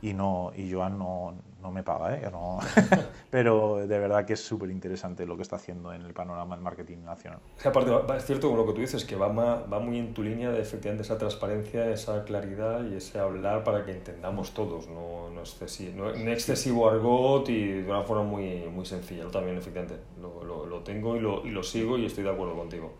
Y 0.00 0.14
no 0.14 0.52
y 0.56 0.72
Joan 0.72 0.98
no, 0.98 1.34
no 1.60 1.70
me 1.70 1.82
paga, 1.82 2.16
¿eh? 2.16 2.28
No, 2.30 2.58
pero 3.30 3.86
de 3.86 3.98
verdad 3.98 4.24
que 4.24 4.34
es 4.34 4.40
súper 4.40 4.70
interesante 4.70 5.26
lo 5.26 5.36
que 5.36 5.42
está 5.42 5.56
haciendo 5.56 5.92
en 5.92 6.02
el 6.02 6.14
panorama 6.14 6.54
del 6.54 6.64
marketing 6.64 6.98
nacional. 7.04 7.40
aparte, 7.64 7.90
es 8.16 8.24
cierto 8.24 8.48
con 8.48 8.56
lo 8.56 8.66
que 8.66 8.72
tú 8.72 8.80
dices, 8.80 9.04
que 9.04 9.16
va, 9.16 9.28
va 9.28 9.78
muy 9.80 9.98
en 9.98 10.14
tu 10.14 10.22
línea 10.22 10.50
de 10.50 10.60
efectivamente 10.60 11.02
esa 11.02 11.18
transparencia, 11.18 11.90
esa 11.90 12.24
claridad 12.24 12.84
y 12.84 12.94
ese 12.94 13.18
hablar 13.18 13.64
para 13.64 13.84
que 13.84 13.92
entendamos 13.92 14.52
todos, 14.54 14.88
no, 14.88 15.30
no, 15.30 15.40
excesivo, 15.40 16.12
no, 16.12 16.30
excesivo 16.30 16.88
argot 16.88 17.48
y 17.48 17.82
de 17.82 17.90
una 17.90 18.02
forma 18.02 18.24
muy, 18.24 18.64
muy 18.70 18.86
sencilla. 18.86 19.24
Yo 19.24 19.30
también, 19.30 19.58
efectivamente, 19.58 19.96
lo, 20.20 20.44
lo, 20.44 20.66
lo 20.66 20.80
tengo 20.80 21.16
y 21.16 21.20
lo, 21.20 21.44
y 21.44 21.50
lo 21.50 21.62
sigo 21.62 21.98
y 21.98 22.06
estoy 22.06 22.24
de 22.24 22.30
acuerdo 22.30 22.54
contigo. 22.54 22.92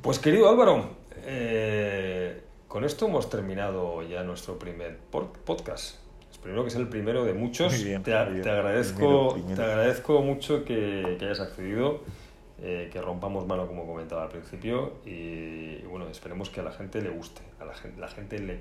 Pues 0.00 0.18
querido 0.18 0.48
Álvaro, 0.48 0.88
eh, 1.24 2.45
con 2.68 2.84
esto 2.84 3.06
hemos 3.06 3.30
terminado 3.30 4.02
ya 4.02 4.22
nuestro 4.22 4.58
primer 4.58 4.98
podcast. 4.98 5.96
Espero 6.30 6.62
que 6.62 6.68
es 6.68 6.76
el 6.76 6.88
primero 6.88 7.24
de 7.24 7.32
muchos. 7.32 7.72
te, 8.04 8.14
agradezco, 8.14 9.36
te 9.54 9.62
agradezco 9.62 10.20
mucho 10.20 10.64
que, 10.64 11.16
hayas 11.20 11.40
accedido, 11.40 12.02
eh, 12.62 12.90
que 12.92 13.00
rompamos 13.00 13.46
mano 13.46 13.66
como 13.66 13.86
comentaba 13.86 14.24
al 14.24 14.28
principio 14.28 14.94
y, 15.04 15.78
bueno, 15.82 16.08
esperemos 16.08 16.50
que 16.50 16.60
a 16.60 16.62
la 16.62 16.72
gente 16.72 17.00
le 17.00 17.10
guste, 17.10 17.42
a 17.60 17.64
la 17.64 17.74
gente, 17.74 18.00
la 18.00 18.08
gente 18.08 18.38
le 18.38 18.60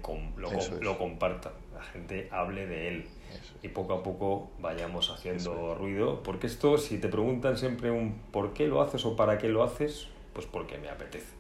lo, 0.81 0.97
comparta, 0.97 1.51
la 1.73 1.83
gente 1.83 2.27
hable 2.31 2.65
de 2.67 2.87
él. 2.87 3.05
Y 3.61 3.69
poco 3.69 3.93
a 3.93 4.03
poco 4.03 4.51
vayamos 4.59 5.09
haciendo 5.09 5.75
ruido, 5.75 6.23
porque 6.23 6.47
esto 6.47 6.77
si 6.77 6.99
te 6.99 7.07
preguntan 7.07 7.57
siempre 7.57 7.91
un 7.91 8.21
por 8.31 8.53
qué 8.53 8.67
lo 8.67 8.81
haces 8.81 9.05
o 9.05 9.15
para 9.15 9.37
qué 9.37 9.49
lo 9.49 9.63
haces, 9.63 10.07
pues 10.33 10.45
porque 10.45 10.77
me 10.77 10.89
apetece. 10.89 11.33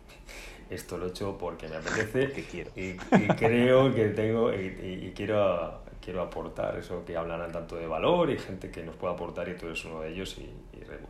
Esto 0.69 0.97
lo 0.97 1.05
he 1.05 1.09
hecho 1.09 1.37
porque 1.37 1.67
me 1.67 1.75
apetece 1.75 2.31
quiero. 2.51 2.71
Y, 2.75 2.95
creo 3.35 3.93
que 3.93 4.09
tengo 4.09 4.53
y, 4.53 5.13
quiero, 5.15 5.81
quiero 6.01 6.21
aportar 6.21 6.77
eso 6.77 7.03
que 7.05 7.15
hablan 7.15 7.51
tanto 7.51 7.75
de 7.75 7.87
valor 7.87 8.29
y 8.29 8.37
gente 8.37 8.71
que 8.71 8.83
nos 8.83 8.95
puede 8.95 9.13
aportar 9.13 9.47
y 9.49 9.55
tú 9.55 9.67
eres 9.67 9.83
uno 9.85 10.01
de 10.01 10.09
ellos 10.09 10.37
y, 10.37 10.49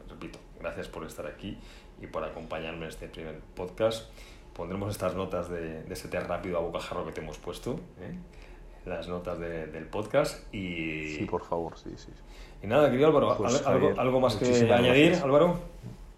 repito, 0.10 0.40
gracias 0.60 0.88
por 0.88 1.06
estar 1.06 1.28
aquí 1.28 1.58
y 2.02 2.08
por 2.08 2.24
acompañarme 2.24 2.84
en 2.84 2.90
este 2.90 3.08
primer 3.08 3.40
podcast. 3.56 4.10
Pondremos 4.54 4.92
estas 4.92 5.16
notas 5.16 5.50
de, 5.50 5.84
de 5.84 5.94
ese 5.94 6.08
té 6.08 6.20
rápido 6.20 6.58
a 6.58 6.62
bocajarro 6.62 7.06
que 7.06 7.12
te 7.12 7.22
hemos 7.22 7.38
puesto, 7.38 7.80
¿eh? 8.00 8.16
las 8.86 9.08
notas 9.08 9.40
del 9.40 9.88
podcast 9.88 10.54
y... 10.54 11.16
Sí, 11.18 11.26
por 11.26 11.44
favor, 11.44 11.78
sí, 11.78 11.92
sí. 11.98 12.12
Y 12.62 12.68
nada, 12.68 12.90
querido 12.90 13.08
Álvaro, 13.08 13.36
pues, 13.38 13.66
¿algo, 13.66 13.94
¿algo, 14.00 14.20
más 14.20 14.36
que 14.36 14.72
añadir, 14.72 15.16
Álvaro? 15.24 15.60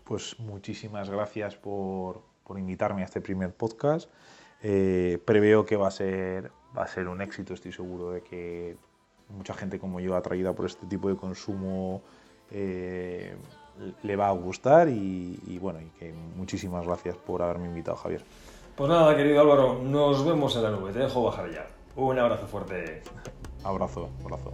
pues 0.04 0.40
muchísimas 0.40 1.10
gracias 1.10 1.56
por, 1.56 2.22
invitarme 2.56 3.02
a 3.02 3.06
este 3.06 3.22
primer 3.22 3.54
podcast. 3.54 4.10
Eh, 4.62 5.20
preveo 5.26 5.66
que 5.66 5.76
va 5.76 5.88
a, 5.88 5.92
ser, 5.92 6.52
va 6.78 6.84
a 6.84 6.88
ser 6.88 7.08
un 7.08 7.22
éxito, 7.22 7.54
estoy 7.54 7.72
seguro 7.72 8.12
de 8.12 8.22
que 8.22 8.76
mucha 9.30 9.54
gente 9.54 9.80
como 9.80 10.00
yo 10.00 10.16
atraída 10.16 10.54
por 10.54 10.66
este 10.66 10.86
tipo 10.88 11.10
de 11.10 11.16
consumo 11.16 12.02
eh, 12.52 13.36
le 14.04 14.16
va 14.16 14.30
a 14.30 14.32
gustar 14.32 14.90
y, 14.90 15.60
bueno, 15.62 15.80
y 15.82 15.90
que 16.00 16.14
muchísimas 16.36 16.86
gracias 16.86 17.16
por 17.16 17.42
haberme 17.42 17.68
invitado, 17.68 17.98
Javier. 17.98 18.24
Pues 18.76 18.90
nada, 18.90 19.16
querido 19.16 19.42
Álvaro, 19.42 19.82
nos 19.84 20.26
vemos 20.26 20.56
en 20.56 20.64
la 20.64 20.72
nube, 20.72 20.92
te 20.92 21.00
dejo 21.00 21.24
bajar 21.24 21.52
ya. 21.52 21.68
Un 21.96 22.18
abrazo 22.20 22.48
fuerte. 22.48 23.02
abrazo, 23.64 24.10
abrazo. 24.24 24.54